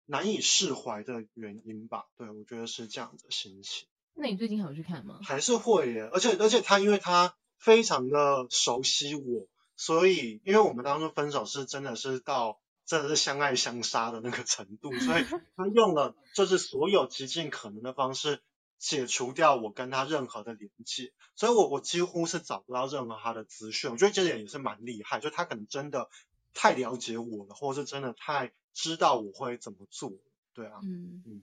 [0.05, 2.05] 难以释怀的原因吧。
[2.17, 3.87] 对，我觉得是这样的心情。
[4.13, 5.19] 那你最近还有去看吗？
[5.23, 15.23] 还是会耶，而且而且他因为他非常的熟悉我，所以因为我们当初分手是真的是到真的是相爱相杀的那个程度，所以
[15.57, 18.41] 他用了就是所有极尽可能的方式。
[18.79, 23.89] 解除掉我跟他任何的连接，所以我我几乎是找不到任何他的资讯。
[23.89, 26.09] 我觉得这点也是蛮厉害，就他可能真的
[26.53, 30.13] 太了解我了，或者是真的太知道我会怎么做。
[30.53, 31.41] 对啊，嗯嗯，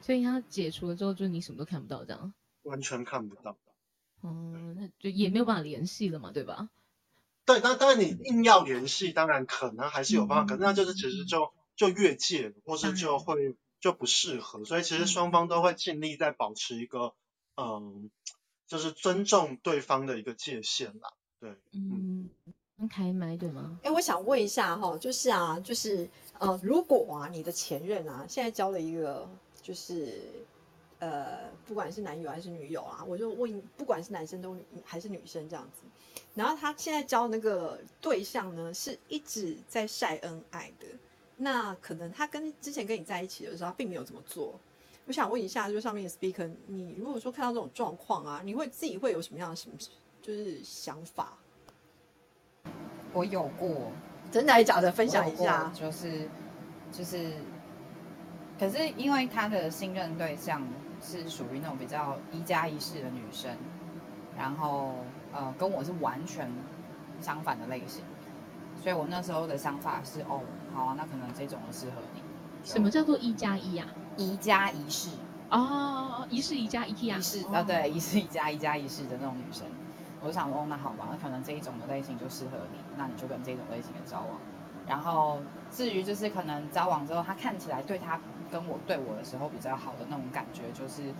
[0.00, 2.32] 所以他解除了之后，就你什么都看不到，这样。
[2.62, 3.58] 完全看不到。
[4.22, 6.70] 嗯，那就也没有办法联系了嘛，对吧？
[7.44, 13.56] 对，那当然你硬要联系，当然可能还是有办法，嗯可是那就是其实就就越界，或是就会。
[13.82, 17.14] 就不适合，所以其实双方都会尽力在保持一个，
[17.56, 18.10] 嗯，
[18.68, 21.12] 就是尊重对方的一个界限啦。
[21.40, 22.30] 对，嗯，
[22.88, 23.80] 开麦对吗？
[23.82, 29.28] 哎，我想问一下哈，就是啊，就是呃，如果啊，你的前任啊，现在交了一个
[29.60, 30.46] 就是
[31.00, 35.82] 呃，不管是男友还是女友啊，我就问，不管是男生都还是女生这样子，
[36.36, 40.86] 然后他现在交那个对象呢，是一直在晒恩爱的。
[41.42, 44.58] 那可能他跟之前跟你在一起的时候，他并没有这么做。
[45.06, 49.76] 我想问一下，就上面的 speaker，你如果说看到这种状况啊，你会自己会有什么样的什么
[50.22, 51.36] 就是想法？
[53.12, 53.90] 我有过，
[54.30, 54.92] 真的还假的？
[54.92, 55.70] 分享一下。
[55.74, 56.28] 就是
[56.92, 57.32] 就是，
[58.58, 60.62] 可是因为他的信任对象
[61.02, 63.50] 是属于那种比较一加一式的女生，
[64.38, 64.94] 然后
[65.32, 66.48] 呃跟我是完全
[67.20, 68.04] 相反的类型。
[68.82, 70.40] 所以我那时候的想法是，哦，
[70.74, 72.22] 好啊，那可能这种适合你。
[72.64, 73.86] 什么叫做一加一啊？
[74.16, 75.10] 宜家一式
[75.50, 77.16] 哦，一式宜家一 T 啊？
[77.16, 79.64] 一式啊，对，一式一加一加一式的那种女生。
[80.20, 84.40] 我就想说，哦，那好吧，那可能这一种的类型就适合你，那你就跟这种类型的交往。
[84.88, 85.38] 然后
[85.70, 88.18] 至于就是可能交往之后，他看起来对他
[88.50, 91.14] 跟我对我的时候比较好的那种感觉，就是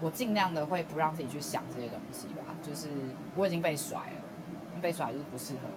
[0.00, 2.42] 我尽量的会不让自己去想这些东西吧。
[2.62, 2.88] 就是
[3.34, 5.68] 我已经被甩了，被甩就是不适合。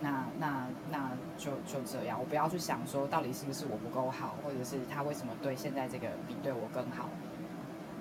[0.00, 7.08] 那那那就就这样，我不要去想说到底是不是我不够好，或者是他为什么对现在这个比对我更好，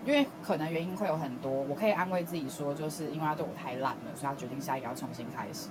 [0.06, 1.52] 因为可能原因会有很多。
[1.52, 5.70] 我可以安慰自己说，就是因为他对我太烂了，所以他决定下一个要重新开始。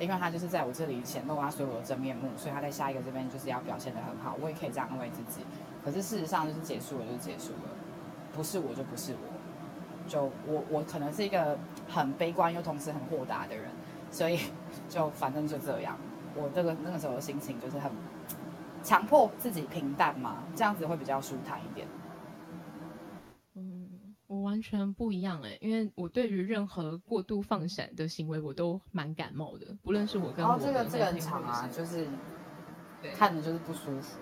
[0.00, 4.34] 因为他就是在我这里显露他所有的真面目，所以他在下一个这边就是要表现得很好。
[4.40, 5.44] 我也可以这样安慰自己。
[5.84, 7.68] 可是事实上就是结束了，就是结束了，
[8.32, 10.08] 不是我就不是我。
[10.08, 11.56] 就我我可能是一个
[11.86, 13.70] 很悲观又同时很豁达的人，
[14.10, 14.38] 所以
[14.88, 15.98] 就反正就这样。
[16.36, 17.90] 我这个那个时候的心情就是很
[18.82, 21.86] 强迫自己平淡嘛，这样子会比较舒坦一点。
[23.54, 29.76] 嗯，我完全不一样哎，因为我对于任何过度放闪的行为，我都蛮感冒的。
[29.82, 32.06] 不论是我跟哦，这个这个很长啊，就是
[33.14, 34.18] 看着就是不舒服。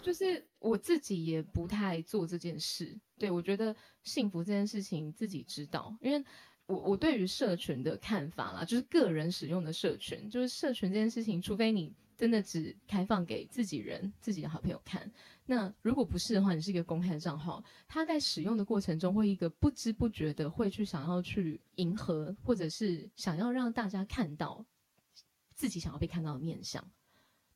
[0.00, 2.96] 就是我自己也不太做这件事。
[3.18, 6.24] 对我觉得幸福这件事情自己知道，因为
[6.68, 15.10] 我我对于社群的看法啦，就是个人使用的社群，就是社群这件事情，除非你真的只开放给自己人、自己的好朋友看，
[15.46, 24.64] 那如果不是的话，你是一个公开的账号，他在使用的过程中会一个不知不觉的会去想要去迎合，或者是想要让大家看到
[25.54, 26.88] 自己想要被看到的面相，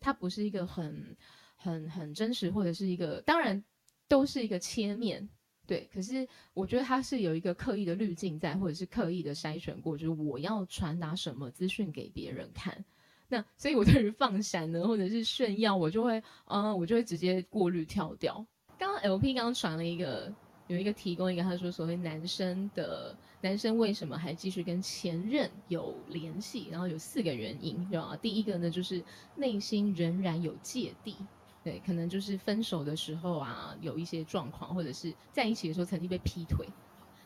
[0.01, 1.17] 它不是一个很。
[1.55, 3.63] 很很真实，或者是一个，当然
[4.09, 5.29] 都是一个切面
[5.67, 5.89] 对。
[5.93, 12.85] 可是我觉得他是有一个刻意的滤镜在，或者是刻意的筛选过，就是我要传达什么资讯给别人看。
[13.29, 18.45] 那所以我对于放闪呢，或者是炫耀，我就会，嗯，我就会直接过滤跳掉。
[18.79, 20.31] 刚刚 LP 刚刚传了一个，
[20.67, 28.15] 有一个提供一个，他说所谓男生的男生为什么还继续跟前任有联系，然后有四个原因，对吧？
[28.21, 29.03] 第一个呢，就是
[29.37, 31.17] 内心仍然有芥蒂。
[31.65, 36.69] 对，可能就是分手的时候啊，有一些状况，或者是在一起的时候曾经被劈腿。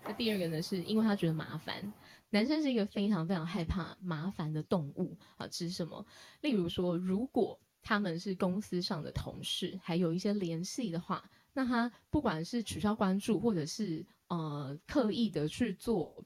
[0.05, 1.93] 那第二个呢，是因为他觉得麻烦。
[2.31, 6.05] 男生是一个非常非常害怕麻烦的动物啊，指什么？
[6.43, 16.25] 例如说，如果他们是公司上的同事，还有一些联系的话，那他不管是取消关注，或者是呃刻意的去做。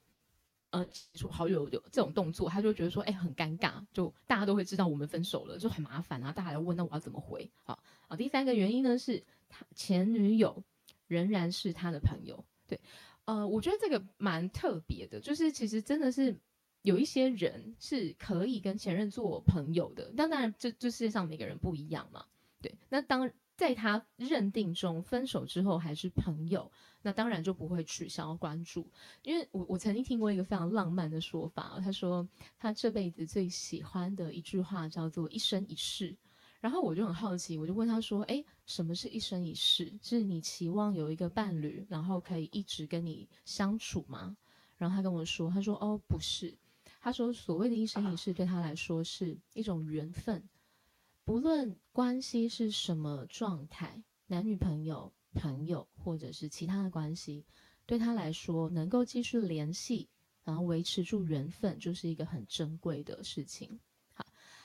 [0.73, 0.87] 呃，
[1.29, 7.51] 好友有这种动作，他就觉得说，哎，很尴尬，就大家都会知道我们分手了，就很麻烦啊，大家要问，那我要怎么回？
[7.65, 10.63] 好，啊，第三个原因呢，是他前女友
[11.07, 12.79] 仍然是他的朋友，对，
[13.25, 16.37] 呃，我觉得这个蛮特别的，就是其实真的是
[16.83, 22.27] 有一些人是可以跟前任做朋友的，但当然，这这世界上每个人不一样嘛，
[22.61, 23.31] 对，那当。
[23.57, 28.91] 在他认定中，分手之后还是朋友，那当然就不会取消关注。
[29.21, 32.27] 因为我我曾经听过一个非常浪漫的说法，他说
[32.59, 36.17] 他这辈子最喜欢的一句话叫做“一生一世”。
[36.61, 39.99] 然后我就很好奇，我就问他说：“哎，什么是一生一世？
[40.03, 44.37] 是你期望有一个伴侣，然后可以一直跟你相处吗？”
[44.77, 46.57] 然后他跟我说：“他说哦，不是。
[47.01, 50.47] 他说所谓的一生一世，对他来说是一种缘分。”
[51.25, 57.45] 不论关系是什么状态，男女朋友、朋友或者是其他的关系，
[57.87, 60.09] 对他来说，能够继续联系，
[60.45, 63.81] 然后维持住缘分，就是一个很珍贵的事情。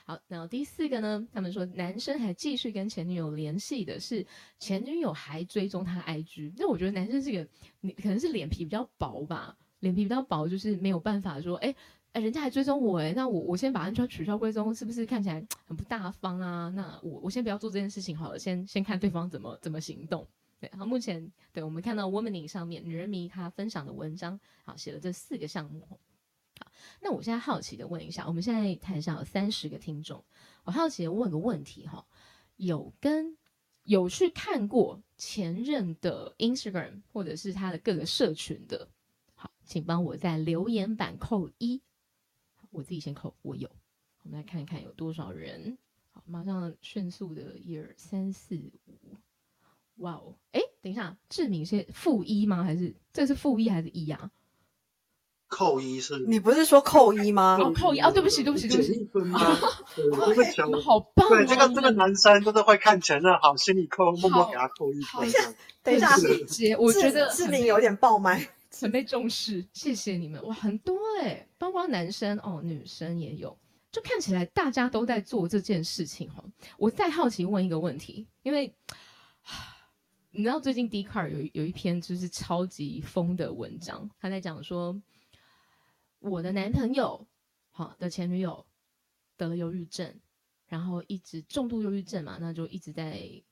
[0.06, 4.26] 好，然后第四个呢，他们说男生还继续跟前女友联系的是
[4.58, 7.46] 前女友还追踪他 IG，那我觉得男生这个
[7.82, 11.76] 你可能是脸皮比较薄吧，脸皮比较薄，就是没有办法说，哎。
[12.16, 16.72] 哎，人家还追踪我哎，那我我先把安全取消追踪，是不是看起来很不大方啊？
[16.74, 20.26] 那我我先不要做这件事情好了，先先看对方怎么怎么行动。
[20.58, 25.86] 对，好，目前对我们看到 Womaning 上面女人迷她分享的文章，好写了这四个项目。
[27.02, 30.24] 那我现在好奇的问一下，我们现在台上有三十个听众，
[30.64, 32.06] 我好奇的问个问题哈，
[32.56, 33.38] 有跟
[33.84, 38.90] 有去看过前任的 Instagram 或者是他的各个社群的，
[39.36, 41.82] 好，请帮我在留言板扣一。
[42.72, 43.70] 我自己先扣，我有。
[44.24, 45.78] 我们来看一看有多少人。
[46.12, 49.16] 好，马上迅速的一二三四五。
[49.98, 52.64] 哇哦，哎，等一下，志明是负一吗？
[52.64, 54.30] 还是这是负一还是一啊？
[55.48, 56.20] 扣一是？
[56.28, 57.58] 你不是说扣一吗？
[57.62, 58.12] 哦，扣一啊！
[58.12, 58.94] 对不起，对不起，对不起。
[58.94, 59.40] 一分吗？
[60.84, 61.30] 好棒！
[61.30, 65.30] 对，这个这个男生真的会看钱的，好，心里扣，默默给他扣一分。
[65.84, 66.10] 等一下，
[66.80, 68.50] 我觉得志明有点爆麦。
[68.82, 73.58] 很被重视，谢谢你们哇，很多哎，包括男生哦，女生也有，
[73.90, 76.44] 就看起来大家都在做这件事情哈。
[76.78, 78.76] 我再好奇问一个问题，因为
[80.32, 84.94] 你知道最近 d c a r 有有一篇就是超级疯的文章，他在讲说
[86.30, 87.28] 我的男朋友
[87.70, 88.66] 好的前女友
[89.38, 90.20] 得了忧郁症，
[90.66, 93.44] 然后一直重度忧郁症嘛，那就一直在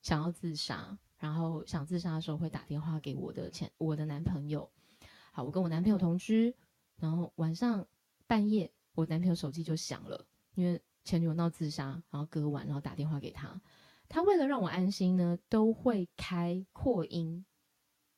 [0.00, 0.98] 想要自杀。
[1.18, 4.70] 然后想自杀的时候会打电话给我的前我的男朋友，
[5.32, 6.54] 好，我跟我男朋友同居，
[6.96, 7.84] 然后晚上
[8.26, 13.60] 半夜我男朋友手机就响了，因为前女友闹自杀，然后割腕，然后打电话给他。
[14.08, 17.44] 他为了让我安心呢，都会开扩音，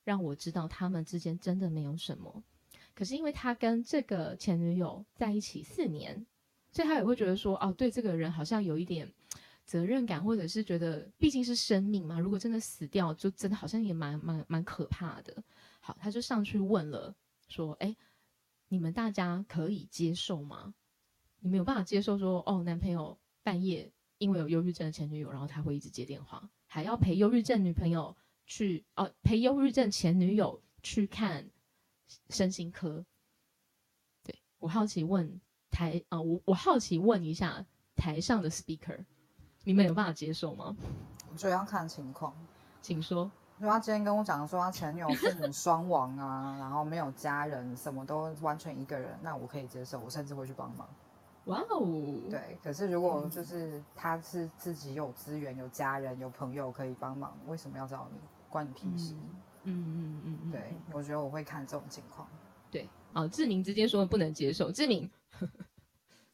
[0.03, 2.43] 让我知道他们之间真的没有什么。
[2.93, 6.25] 可是因为他跟这个前女友在一起四年，
[6.71, 9.11] 所以他也会觉得说，哦，对这个人好像有一点
[9.65, 15.43] 责任感，或者是觉得毕竟是生命嘛，如果真的死掉，就真的好像也蛮蛮蛮可怕的。
[15.79, 17.15] 好，他就上去问了，
[17.47, 17.95] 说，哎，
[18.67, 20.73] 你们大家可以接受吗？
[21.39, 28.15] 你没有办法接受说，哦，男朋友半夜因为有忧郁症的前女友，然后他会一直接电话，还要陪忧郁症女朋友
[28.45, 31.49] 去，哦，陪忧郁症前女友去看
[32.29, 33.05] 身心科。
[34.23, 35.39] 对我好奇问
[35.69, 39.05] 台啊、我我好奇问一下台上的 speaker，
[39.63, 40.75] 你们有办法接受吗？
[41.31, 42.33] 我觉得要看情况。
[42.81, 43.31] 请说。
[43.59, 50.89] 因为他今天跟我讲说他前女友父母双亡啊， 然后没有家人，什么都完全一个人，那我可以接受，我甚至会去帮忙。
[51.45, 51.79] 哇哦，
[52.27, 58.19] 对，可是如果就是他是自己有资源、有家人、有朋友可以帮忙，为什么要找你？
[58.49, 59.13] 关你屁事？
[59.13, 59.29] 嗯
[59.63, 62.27] 嗯嗯嗯，对，我觉得我会看这种情况。
[62.71, 65.11] 对，哦，志明直接说不能接受，志明，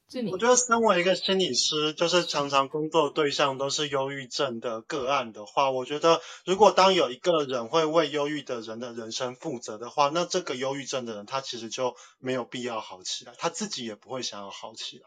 [0.07, 15.05] 志明，我觉得身为一个心理师，就是常常工作对象都是忧郁症的个案的话，我觉得如果当有一个人会为忧郁的人的人生负责的话，那这个忧郁症的人他其实就没有必要好起来，他自己也不会想要好起来。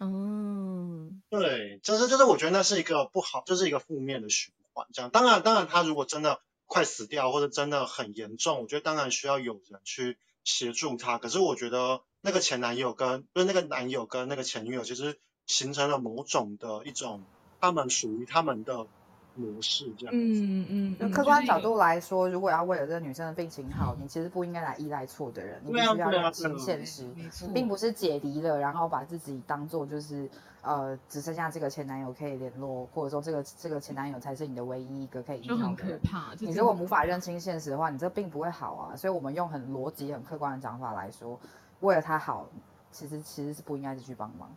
[0.00, 4.86] 哦，对，就是就是我觉得那是一个不好，就是一个负面的循环。
[4.94, 6.40] 这样，当然当然他如果真的
[6.70, 11.18] 快死掉或者真的很严重，我觉得当然需要有人去协助他。
[11.18, 17.24] 可是我觉得那个前男友跟就是那个男友跟那个前女友，其实形成了某种的一种
[17.60, 18.86] 他们属于他们的
[19.34, 20.20] 模式这样子。
[20.20, 27.04] 嗯嗯就客观角度来说，如果要为了这个女生的病情好，你其实不应该来依赖错的人，你必须要认清现实，
[27.52, 30.30] 并不是解离了，然后把自己当做就是
[30.62, 36.00] 呃只剩下这个前男友可以联络，或者说这个这个前男友才是你的唯一一个可以依就很靠的人。
[36.00, 36.34] 可怕。
[36.38, 38.96] 你如果无法认清现实的话，你这并不会好啊。
[38.96, 41.40] 所以我们用很逻辑、很客观的讲法来说，
[41.80, 42.48] 为了他好，
[42.90, 44.56] 其实其实是不应该是去帮忙。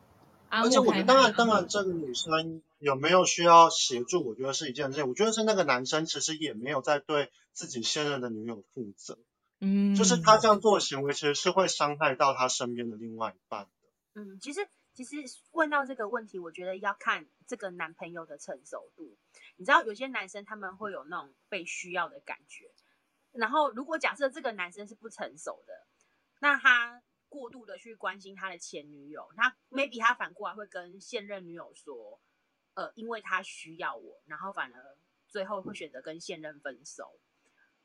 [0.49, 5.07] 而且我觉得，当然，当然，这个女生有没有需要协助，我觉得是一件事情。
[5.09, 9.17] 我觉得是那个男生其实也没有在对自己现任的女友负责，
[9.61, 14.21] 嗯，就是他这样做的行为其实是会伤害到他身边的另外一半的。
[14.21, 19.17] 嗯，其实其实问到这个问题，我觉得要看这个男朋友的成熟度。
[19.55, 22.71] 你知道，有些男生他们会有那种被需要的感觉，
[23.31, 25.87] 然后如果假设这个男生是不成熟的，
[26.39, 32.19] 那他过度的去关心他的前女友，他 maybe 他反过来会跟现任女友说，
[32.75, 37.19] 呃，因为他需要我，然后反而最后会选择跟现任分手。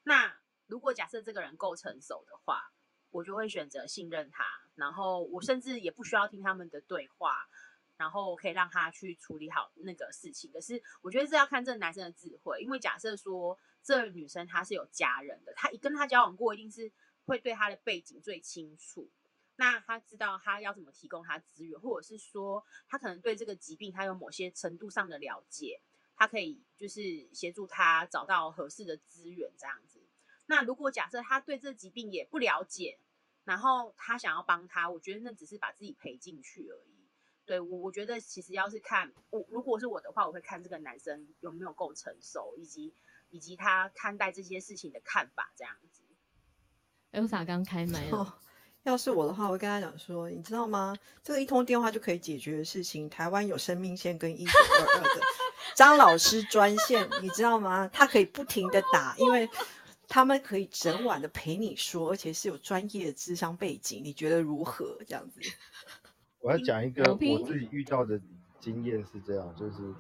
[0.03, 2.73] 那如果假设这个人够成熟的话，
[3.11, 4.45] 我就会选择信任他，
[4.79, 7.49] 然后我甚至也不需要听他们的对话，
[7.97, 10.51] 然后可以让他去处理好那个事情。
[10.53, 16.93] 可是我觉得这要看这个男生的智慧，因为假设说这女生她是有家人的，她一跟他交往过，一定是
[17.27, 19.11] 会对他的背景最清楚。
[19.57, 25.81] 那他知道他要怎么提供他资源，或者是说他可能对这个疾病他有某些程度上的了解，
[26.15, 30.01] 他可以就是协助他找到合适的资源这样子。
[30.47, 33.01] 那如果假设他对这疾病也不了解，
[33.49, 37.09] 然后他想要帮他，我觉得那只是把自己赔进去而已。
[37.47, 42.93] 对我，我觉得其实要是看我，如果是我的话，我会看这个男生有没有够成熟，以及
[43.31, 46.03] 以及他看待这些事情的看法这样子。
[47.11, 48.33] Elsa 刚开麦了，哦，
[48.83, 50.95] 要是我的话，我会跟他讲说，你知道吗？
[51.23, 55.23] 这个一通电话就可以解决的事情，台湾有生命线跟一九二二的
[55.75, 57.89] 张老师专线，你知道吗？
[57.91, 59.49] 他可以不停的打，因为
[60.09, 64.99] 他们可以整晚的陪你说，而且是有专业的智商背景，你觉得如何？
[65.07, 65.41] 这样子，
[66.41, 68.21] 我要讲一个我自己遇到的
[68.59, 69.95] 经验是这样，就是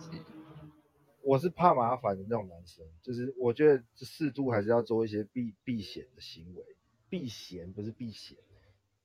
[1.23, 6.65] 我是怕麻烦的那种男生，就是我觉得适度还是要做一些避避险的行为，
[7.11, 8.39] 避嫌不是避嫌，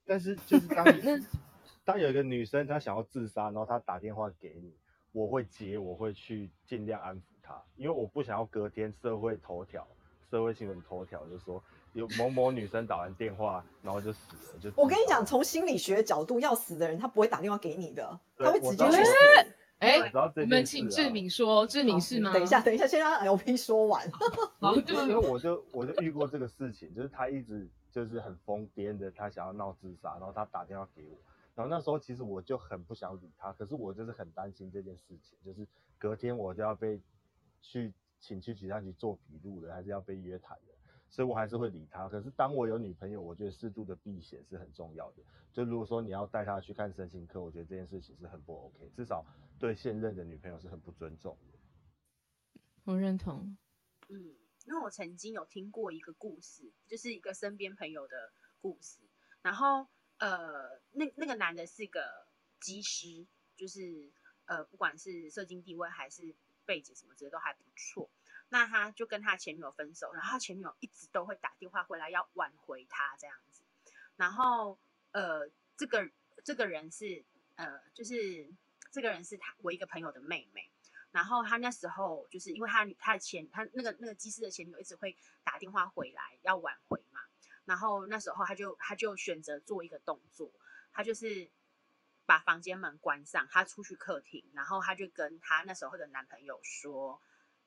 [0.06, 0.84] 但是就是当
[1.84, 4.74] 当有一个女生她想要自杀，然后她打电话给你，
[5.12, 9.86] 我会接，我会去尽量安抚她，因为我不想要隔天社会头条、
[10.34, 11.62] 社会新闻头条就说
[11.92, 19.12] 有某某女生打完电话然后就死了，就我跟你讲，从心理学角度，要死的人他不会打电话给你的，他会直接去死。
[19.78, 22.32] 哎我们请志敏说，志敏是吗？
[22.32, 24.10] 等一下，等一下，先让 LP 说完。
[24.58, 31.16] 好，因为因为我就我就遇过这个事情，就是他一直就是很疯癫的，他想要闹自杀，然后他打电话给我，
[31.54, 35.64] 然后那时候其实我就很不想理他，可是我就是很担心这件事情，就是
[35.96, 36.98] 隔天我就要被
[37.62, 37.92] 去
[38.24, 40.72] 请去警察局做笔录的，还是要被约谈的，
[41.10, 42.08] 所以我还是会理他。
[42.08, 45.22] 可是当我有女朋友，我觉得适度的避嫌是很重要的。
[45.52, 49.22] 就如果说你要带她去看身心科，我觉得这件事情是很不 OK，至少
[49.58, 51.58] 对现任的女朋友是很不尊重的。
[52.84, 53.56] 我认同。
[54.08, 54.16] 嗯，
[54.64, 59.00] 因为我曾经有听过一个故事，就是一个身边朋友的故事。
[59.42, 62.00] 然后，呃，那那个男的是个
[62.60, 64.10] 技师，就是
[64.46, 66.34] 呃，不管是社经地位还是
[66.66, 68.10] 背景什么之类都还不错。
[68.48, 73.62] 那他就跟他前女友分手，然后他前女友一直都会打电话回来要挽回他这样子。
[74.16, 74.78] 然后，
[75.12, 76.10] 呃，这个
[76.44, 77.24] 这个人是
[77.56, 78.48] 呃，就是
[78.92, 80.70] 这个人是他我一个朋友的妹妹。
[81.10, 87.20] 然后他那时候就是因为他他的前他那个那个技师的前女友一直会打电话回来要挽回嘛，
[87.64, 90.50] 然后那时候他就他就选择做一个动作，
[90.92, 91.48] 他就是
[92.26, 97.20] 把房间门关上，她出去客厅，然后她就跟她那时候的男朋友说：“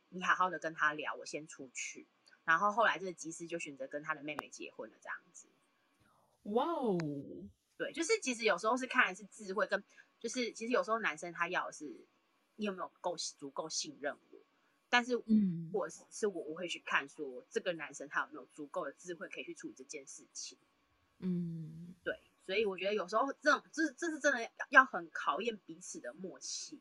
[0.10, 2.08] 你好好的跟他聊，我先出去。”
[2.46, 5.48] 然后后来这个技师就选择跟他的妹妹结婚了，这样子。
[6.44, 6.98] 哇哦，
[7.78, 9.84] 对，就是其实有时候是看的是智慧，跟
[10.20, 12.06] 就是其实有时候男生他要的是。
[12.60, 14.40] 你有没有够足够信任我？
[14.90, 20.58] 但是，嗯，我是是我我会去看说这个男生他有没有足够的智慧可以去处理这件事情。
[21.20, 21.30] 嗯，
[21.86, 21.87] 对，
[22.48, 26.80] 所以我觉得有时候这种这这是真的要很考验彼此的默契。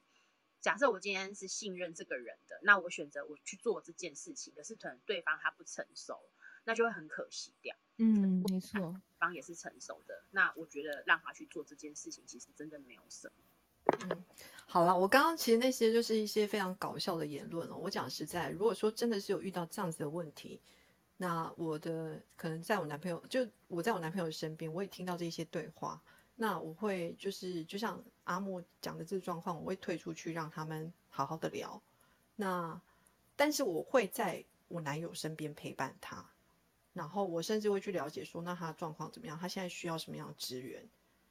[0.60, 6.20] 假设我今天是信任这个人的，那我选择我去做这件事情，可是可能对方他不成熟，
[6.62, 7.74] 那就会很可惜掉。
[7.96, 13.34] 嗯，没错，对方也是成熟的，那我觉得让他去做这件事情，其实真的没有什么。
[14.02, 14.24] 嗯，
[14.66, 17.76] 好了，我刚刚其实那些就是一些非常搞笑的言论了。
[17.76, 20.60] 我讲实在，如果说真的是有遇到这样子的问题，
[21.16, 26.00] 那我的可能在我男朋友，就我在我男朋友身边，我也听到这些对话，
[26.34, 31.80] 那我会就是就像阿莫讲的这个状况，我会退出去让他们好好的聊。
[32.36, 32.80] 那
[33.34, 36.24] 但是我会在我男友身边陪伴他，
[36.92, 39.38] 然后我甚至会去了解说，那他的状况怎么样？
[39.38, 40.88] 他现在需要什么样的资源？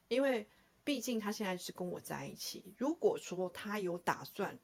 [0.07, 0.47] 因为。
[0.85, 2.63] 毕竟他现在是跟我在一起。
[2.77, 4.59] 如果说他有打算，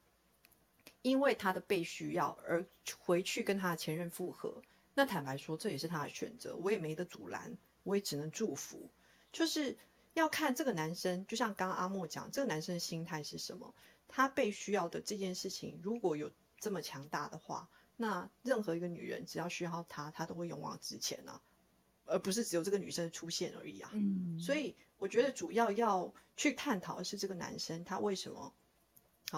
[1.02, 2.64] 因为他的被需要而
[2.96, 4.62] 回去跟他的前任复合，
[4.94, 8.90] 那坦白说这也是他的选择，我也没得阻拦，我也只能祝福。
[9.32, 9.76] 就是
[10.14, 13.74] 要看这个男生，就像刚刚阿莫讲，这个男生的心态是什么？
[14.08, 21.40] 他被需要的这件事情，如果有这么强大的话，那任何一个女人只要需要他，他都会勇往直前啊，
[22.04, 23.90] 而不是只有这个女生出现而已啊。
[23.92, 24.74] 嗯，所以。
[24.98, 28.54] 我觉得主要要去探讨的是这个男生他为什么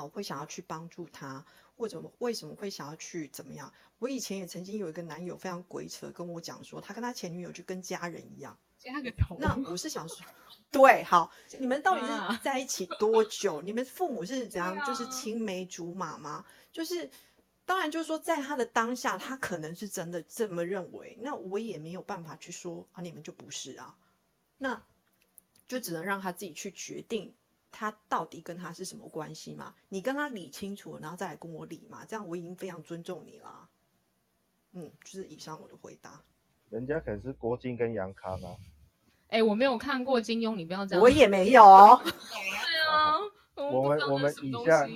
[0.00, 1.44] 好会想要去帮助他，
[1.76, 3.72] 或者为什么会想要去怎么样？
[3.98, 8.58] 我以前也曾经有一个男友非常鬼扯，跟我讲说他跟他前女友就跟家人一样。
[8.78, 9.36] 加个头。
[9.40, 10.26] 那我是想说，
[10.70, 13.62] 对，好，你们到底是在一起多久？
[13.62, 14.76] 你们父母是怎样？
[14.84, 16.44] 就是青梅竹马吗？
[16.72, 17.08] 就是
[17.64, 21.16] 当然就是说，在他的当下，他可能是真的这么认为。
[21.22, 23.96] 那我也没有办法去说啊，你们就不是啊。
[24.58, 24.82] 那。
[25.66, 27.34] 就只能让他自己去决定，
[27.76, 29.74] 他到底跟他是什么关系嘛？
[29.88, 32.04] 你跟他理清楚，然后再来跟我理嘛。
[32.04, 33.68] 这样我已经非常尊重你了。
[34.74, 36.22] 嗯，就是以上我的回答。
[36.70, 38.56] 人家可能是郭靖跟杨康啊。
[39.26, 41.02] 哎，我没有看过金庸，你不要这样。
[41.02, 41.62] 我也没有。
[42.04, 42.12] 对
[42.88, 43.18] 啊，
[43.56, 44.86] 我们我们以下。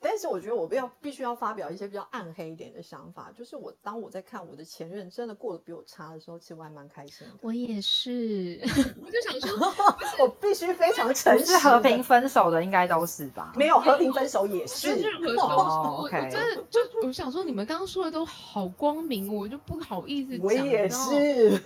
[0.00, 7.32] 但是我觉得我要必须要发表一些比较暗黑一点的想法，就是我当我在看我的前任真的过得比我差的时候，其实我还蛮开心的。
[7.42, 8.60] 我也是，
[9.04, 9.74] 我就想说，
[10.24, 11.58] 我必须非常诚实。
[11.58, 13.52] 和平分手的应该都是吧？
[13.56, 14.88] 没有和平分手也是。
[15.36, 20.46] 我我真的就我想说，你们刚刚说的都好光明，我就不好意思讲。
[20.46, 21.60] 我也是，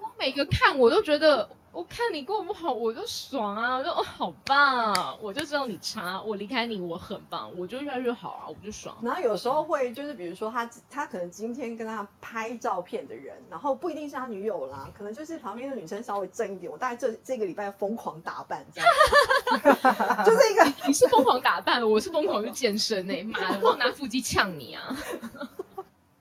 [0.00, 1.48] 我每个看我都觉得。
[1.78, 3.76] 我看你过不好，我就爽啊！
[3.76, 4.92] 我就哦，好棒！
[4.92, 8.96] 啊我就知道你差，我离开你，我很棒，我就越来越好啊，我就爽。
[9.00, 16.70] 然后有时候会就是，比如说他他可能今天跟他拍照片的人，然后不一定是他女友啦，可能就是旁边的女生稍微正一点。
[16.70, 18.90] 我大概这这个礼拜疯狂打扮，这样，
[20.26, 24.96] 就是一个你是疯狂打扮，我是疯狂去健身哎，妈的，我要拿腹肌呛你啊！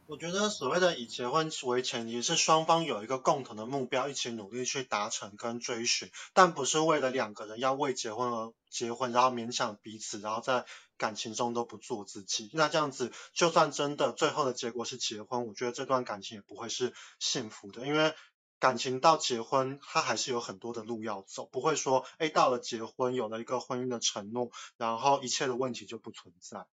[0.10, 12.50] 我觉得所谓的以结婚为前提，是双方有一个共同的目标，一起努力去达成跟追寻，但不是为了两个人要为结婚而结婚，然后勉强彼此，然后在感情中都不做自己。
[12.54, 18.14] 那这样子，就算真的最后的结果是结婚，我觉得这段感情也不会是幸福的，因为
[18.60, 26.66] 感情到结婚，它还是有很多的路要走，不会说，哎，到了结婚有了一个婚姻的承诺，然后一切的问题就不存在。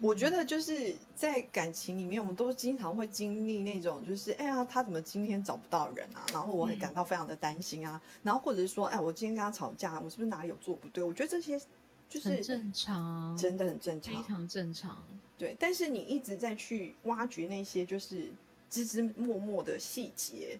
[0.00, 6.24] 我觉得就是在感情里面，我们都经常会经历那种，就是哎呀，他怎么今天找不到人啊？
[6.32, 8.00] 然后我会感到非常的担心啊。
[8.22, 11.04] 然后或者是说，哎，我今天跟他吵架，我是不是哪里有做不对？
[11.04, 11.60] 我觉得这些
[12.08, 15.02] 就是正常，真的很正常，非常正常。
[15.36, 18.30] 对，但是你一直在去挖掘那些就是
[18.70, 20.58] 枝枝末末的细节，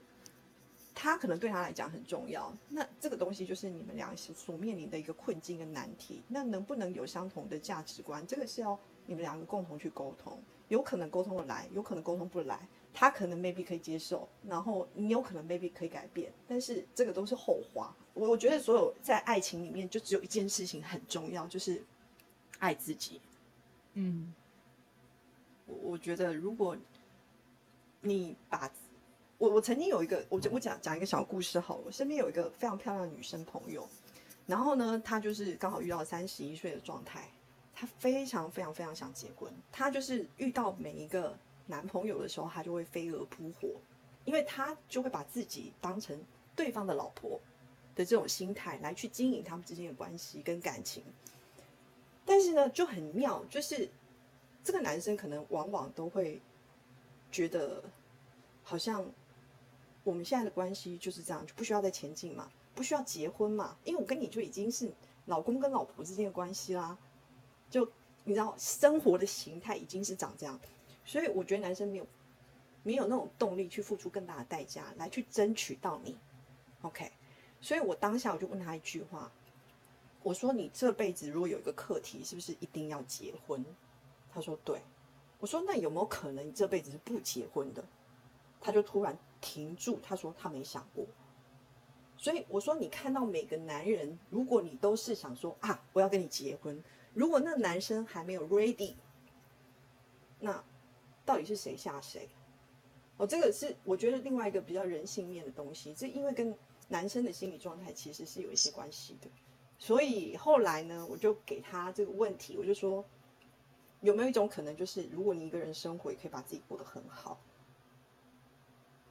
[0.95, 2.53] 他可能对他来讲很重要。
[2.69, 6.21] 那这个东西就是你们俩所面临的一个困境跟难题。
[6.29, 8.79] 那能不能有相同的价值观，这个是要
[9.11, 10.41] 你们两个共同去沟通。
[10.69, 12.69] 有可能沟通的来，有可能沟通不来。
[12.95, 17.93] 他可能 maybe 可以接受，然后你有可能 maybe 可以改变，但是这个都是后话。
[18.15, 21.83] 我我觉得所有在爱情里面，就只有一件事情很重要，就是
[22.61, 23.21] 爱自己。
[23.95, 24.33] 嗯，
[25.67, 26.77] 我我觉得如果
[28.01, 28.71] 你把，
[29.39, 31.83] 我我曾经有一个，我我讲讲一个小故事好了。
[31.87, 33.89] 我身边有一个非常漂亮的女生朋友，
[34.47, 37.29] 然后呢，她就是刚好遇到三十一岁的状态，
[37.81, 41.35] 她非常非常非常想结婚，她就是遇到每一个。
[41.67, 43.69] 男朋友的时候，他就会飞蛾扑火，
[44.25, 46.21] 因为他就会把自己当成
[46.57, 47.41] 对方的老婆
[47.95, 51.01] 的这种心态来去经营他们之间的关系跟感情。
[52.25, 53.89] 但是呢，就很妙，就是
[54.65, 56.43] 这个男生可能往往都会
[57.31, 57.85] 觉得，
[58.65, 59.07] 好像
[60.03, 64.93] 我们现在的关系就是这样，就不需要再前进嘛，不需要结婚嘛，因为我跟你就已经是
[65.27, 66.99] 老公跟老婆之间的关系啦。
[67.71, 67.91] 就
[68.25, 70.59] 你知道，生活的形态已经是长这样。
[71.05, 72.07] 所以我觉得男生没有
[72.83, 76.17] 没有那种动力去付出更大的代价来去争取到你
[76.83, 77.11] ，OK？
[77.61, 79.31] 所以我当下我就问他一句话，
[80.23, 83.65] 我说你这辈子如果有一个课题，是不是一定要结婚？
[84.33, 84.81] 他说对。
[85.39, 87.83] 我说那有没有可能你这辈子是不结婚的？
[88.61, 91.07] 他就突然停住，他说他没想过。
[92.19, 96.85] 所以我说你看到每个男人，如果你都是想说啊我要跟你结婚，
[97.15, 98.95] 如果那男生还没有 ready，
[100.39, 100.65] 那。
[101.23, 102.29] 到底是谁吓谁？
[103.17, 106.53] 哦，这个是我觉得另外一个比较人性面的东西，这因为跟
[106.89, 109.29] 男生的心理状态其实是有一些关系的。
[109.79, 113.05] 所以后来呢，我就给他这个问题，我就说
[114.01, 117.39] 有没有一种可能，就是如果你一个人生活也可以把自己过得很好？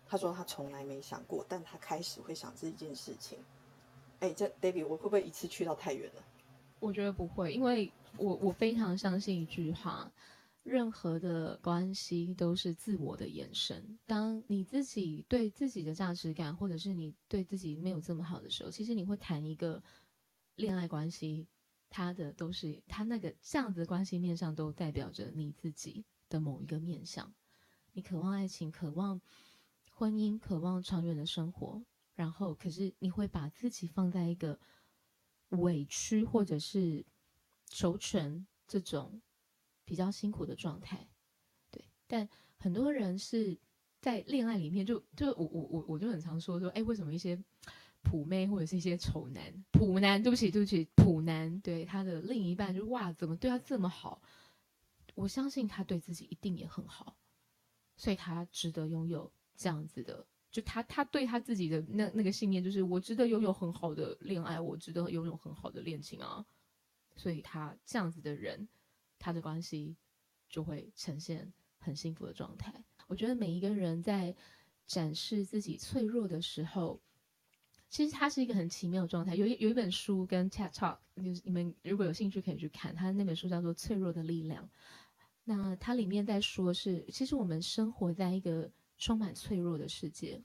[0.06, 3.40] 他说他从来没想过，但他开始会想这一件事情。
[4.20, 6.24] 哎，这 David，我会不会一次去到太远了？
[6.80, 10.12] 我觉得不会，因为我我非常相信一句话。
[10.62, 13.98] 任何的关系都是自我的延伸。
[14.06, 19.82] 当你自己对自己的价值感，或者是你对自己没有这么好的时候，其实你会谈一个
[20.56, 21.48] 恋爱关系，
[21.90, 27.34] 它的都是它那个这样子的关系面上都代表着你自己的某一个面相。
[27.94, 29.20] 你渴望爱情，渴望
[29.92, 31.82] 婚姻，渴望长远的生活，
[32.14, 34.60] 然后可是你会把自己放在一个
[35.50, 37.06] 委屈或者是
[37.68, 39.22] 求全这种。
[39.86, 41.10] 比较辛苦的状态，
[41.72, 42.30] 对，但
[42.60, 43.58] 很多人是
[44.00, 47.44] 在恋爱里面，就就我我我我就很常说说，哎，为什么一些
[48.04, 54.22] 普妹或者是一些丑男、普男，对不起对不起，普男对他的另一半就哇，怎么对他这么好？
[55.16, 57.18] 我相信他对自己一定也很好，
[57.98, 66.46] 所以他值得拥有这样子的，就他他对他自己的那那个信念就是我值得拥有很好的恋爱，我值得拥有很好的恋情啊，
[67.16, 68.68] 所以他这样子的人。
[69.22, 69.98] 他的关系
[70.48, 72.74] 就会呈现很幸福的状态。
[73.08, 74.34] 我觉得每一个人在
[74.88, 77.02] 展示自己脆弱的时候，
[77.90, 79.36] 其实他是一个很奇妙的状态。
[79.36, 82.96] 有一有一本书跟 TED Talk，就是你们如果有兴趣可以去看。
[82.96, 84.64] 他那本书叫做《脆弱的力量》。
[85.44, 90.44] 那它里面在说，是其实我们生活在一个充满脆弱的世界。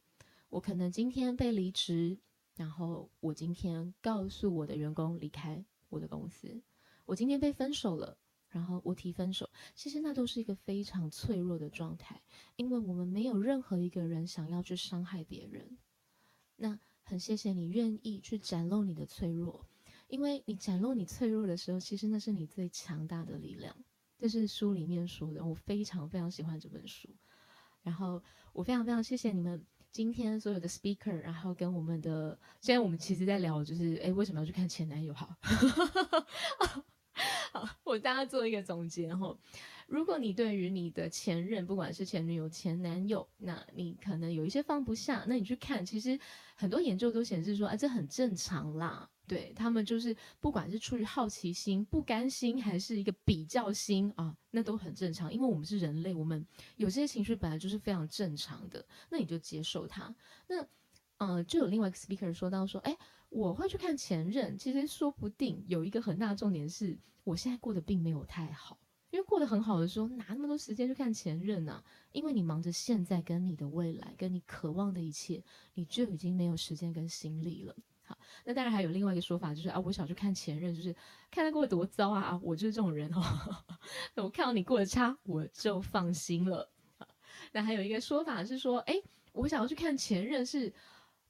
[0.49, 2.17] 我可能今天被离职，
[2.57, 6.63] 然后我今天告诉我的员工离开我的公司，
[7.05, 8.17] 我今天被分手了。
[8.49, 12.23] 然后我提分手，其实那都是一个非常脆弱的状态，
[12.55, 15.77] 因为我们没有任何一个人想要去伤害别人。
[16.55, 19.67] 那很谢谢你愿意去展露你的脆弱，
[20.07, 23.75] 因为你展露你脆弱的时候，其实那是你最强大的力量。
[24.19, 27.09] 这是书里面说的，我非常非常喜欢这本书。
[27.85, 28.21] 然后
[28.53, 35.15] 我非常非常谢谢你们今天所有的 speaker，然后跟我们的，现在我们其实在聊，就是哎为什么要去看前男友？
[35.15, 35.37] 好。
[37.53, 39.39] 好，我大家做一个总结哈。
[39.87, 46.19] 如果你对于你的前任，不管是前女友、前男友，那你可能有一些放不下，那你去看，其实
[46.57, 49.09] 很多研究都显示说，啊，这很正常啦。
[49.27, 55.33] 对他们就是不管是出于好奇心、不甘心，还是一个比较心啊，那都很正常。
[55.33, 56.47] 因为我们是人类，我们
[56.77, 58.85] 有些情绪本来就是非常正常的。
[59.11, 60.15] 那你就接受它。
[60.49, 60.67] 那，
[61.19, 62.97] 嗯，就有另外一个 speaker 说到说，哎。
[63.31, 68.79] 我会去看前任，其实说不定有一个很大的重点是，我现在过得并没有太好，
[69.11, 71.83] 因为过得很好的时候，哪那么多时间去看前任呢？
[72.13, 75.43] 因为你忙着现在跟你的未来，跟你渴望的一切，
[75.75, 77.75] 你就已经没有时间跟心力了。
[78.05, 80.95] 好，那当然还有另外一个说法，就是啊，我想去看前任，就是
[81.31, 83.23] 看他过得多糟啊，我就是这种人哦，
[84.17, 86.71] 我看到你过得差，我就放心了。
[87.53, 88.95] 那还有一个说法是说，哎，
[89.33, 90.73] 我想要去看前任是。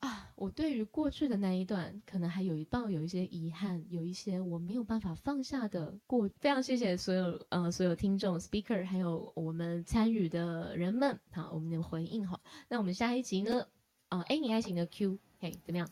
[0.01, 6.29] 啊，我对于过去的那一段，可能还有一抱有一些遗憾，有一些我没有办法放下的过。
[6.41, 12.39] 非常谢谢所有呃所有听众、speaker，还有我们参与的人们，好，我们的回应哈。
[12.69, 13.67] 那我们下一集呢？
[14.11, 15.89] 啊，哎，你爱情的 Q，嘿，怎么样？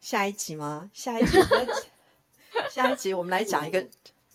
[0.00, 0.90] 下一集吗？
[0.92, 1.38] 下一集，
[2.70, 3.86] 下一集我们来讲一个。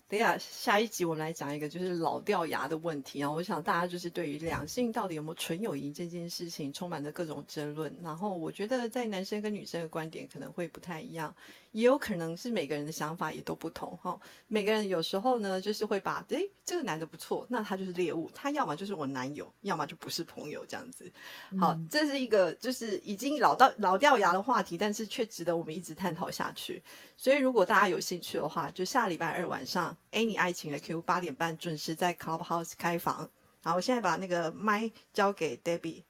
[0.06, 3.30] 等一下，下一集我们来讲一个就是老掉牙的问题啊！
[3.30, 7.92] 我想大家就是对于两性到底有没有纯友谊这件事情，充满着各种争论。
[8.02, 11.34] 然后我觉得在男生跟女生的观点可能会不太一样。
[11.74, 14.16] 也有可能是每个人的想法也都不同哈，
[14.46, 21.12] 每个人有时候呢，就是会把诶这个男的不错，那他就是猎物，他要么就是我男友，要么就不是朋友这样子。
[21.58, 26.80] 好，这是一个就是已经老到老掉牙的话题，但是却值得我们一直探讨下去。
[27.16, 33.28] 所以如果大家有兴趣的话，就下礼拜二晚上，A 你爱情的 Q 八点半准时在 Clubhouse 开房。
[33.64, 36.04] 好，我现在把那个麦交给 Debbie。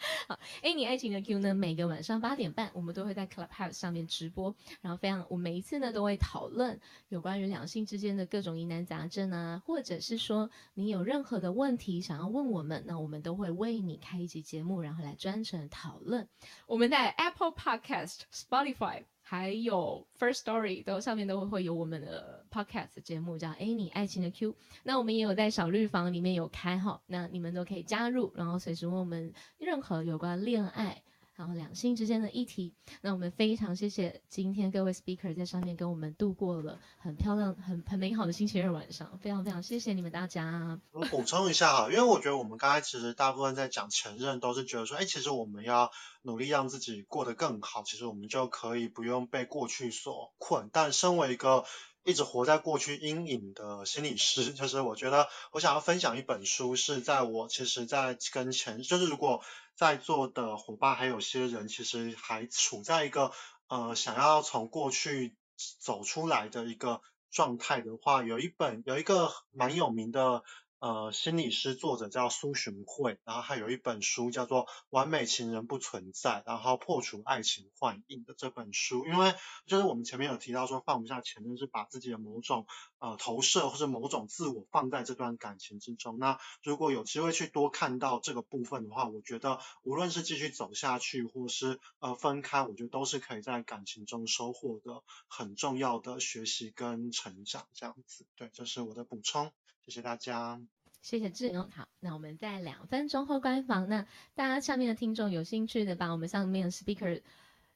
[0.28, 1.54] 好，哎，你爱情的 Q 呢？
[1.54, 16.26] 每个晚上八点半，我们都会在 Clubhouse 上面直播，然后非常，我每一次呢都会讨论有关于两性之间的各种疑难杂症啊，或者是说你有任何的问题想要问我们，那我们都会为你开一集节目，然后来专程讨论。
[16.66, 19.04] 我们在 Apple Podcast、Spotify。
[19.22, 24.54] 还有 First Story 都上面都会有我们的 Podcast 节目，叫 A 你爱情的 Q。
[24.82, 31.02] 那我们也有在小绿房里面有开哈，那你们都可以加入，然后随时问我们任何有关恋爱。
[31.36, 40.78] 然后两性之间的议题，那我们非常谢谢今天各位 speaker 在上面跟我们度过了很漂亮、很很美好的星期二晚上，非常非常谢谢你们大家。
[40.92, 45.90] 我补充一下哈，因为我觉得我们刚才其实大部分在讲前任，都是觉得说，哎，其实我们要
[46.20, 50.68] 努力让自己过得更好，其实我们就可以不用被过去所困。
[50.74, 51.64] 但身为一个
[52.04, 59.42] 一直活在过去阴影的心理师，就是我觉得我想要分享一本书，是在我其实，在跟前，就是如果。
[59.76, 63.32] 在座的伙伴还有些人，其实还处在一个
[63.66, 65.34] 呃想要从过去
[65.78, 70.44] 走出来的一个状态的话，有一本有一个蛮有名的。
[70.80, 79.34] 呃，心理师作者叫苏洵慧，然后还有一本书叫做《完美情人不存在》，然后破除爱情幻影的这本书，因为
[79.66, 82.66] 就是我们前面有提到说放不下前任是把自己的某种
[82.98, 86.18] 呃投射或者某种自我放在这段感情之中。
[86.18, 97.68] 那如果有机会去多看到这个部分的话，我觉得无论是继续走下去，或是呃分开，我觉得都是可以在感情中收获的很重要的学习跟成长。
[97.74, 99.52] 这样子，对，这是我的补充。
[99.90, 100.60] 谢谢大家，
[101.02, 101.68] 谢谢志勇。
[101.74, 103.88] 好，那我们在两分钟后关房。
[103.88, 107.20] 那大家下面的听众有兴趣的，把我们上面的 speaker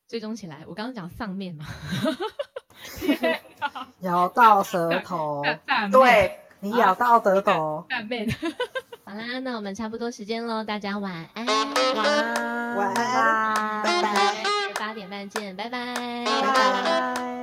[0.07, 0.65] 追踪起来。
[0.69, 1.67] 我刚刚讲上面嘛，
[4.03, 5.43] 咬到舌头，
[5.91, 7.85] 对你咬到舌头。
[7.91, 8.29] 上面。
[9.05, 11.57] 好啦，那我们差不多时间喽，大家晚安，晚
[11.97, 17.34] 安，晚安，拜拜，八点半见，拜拜，拜拜。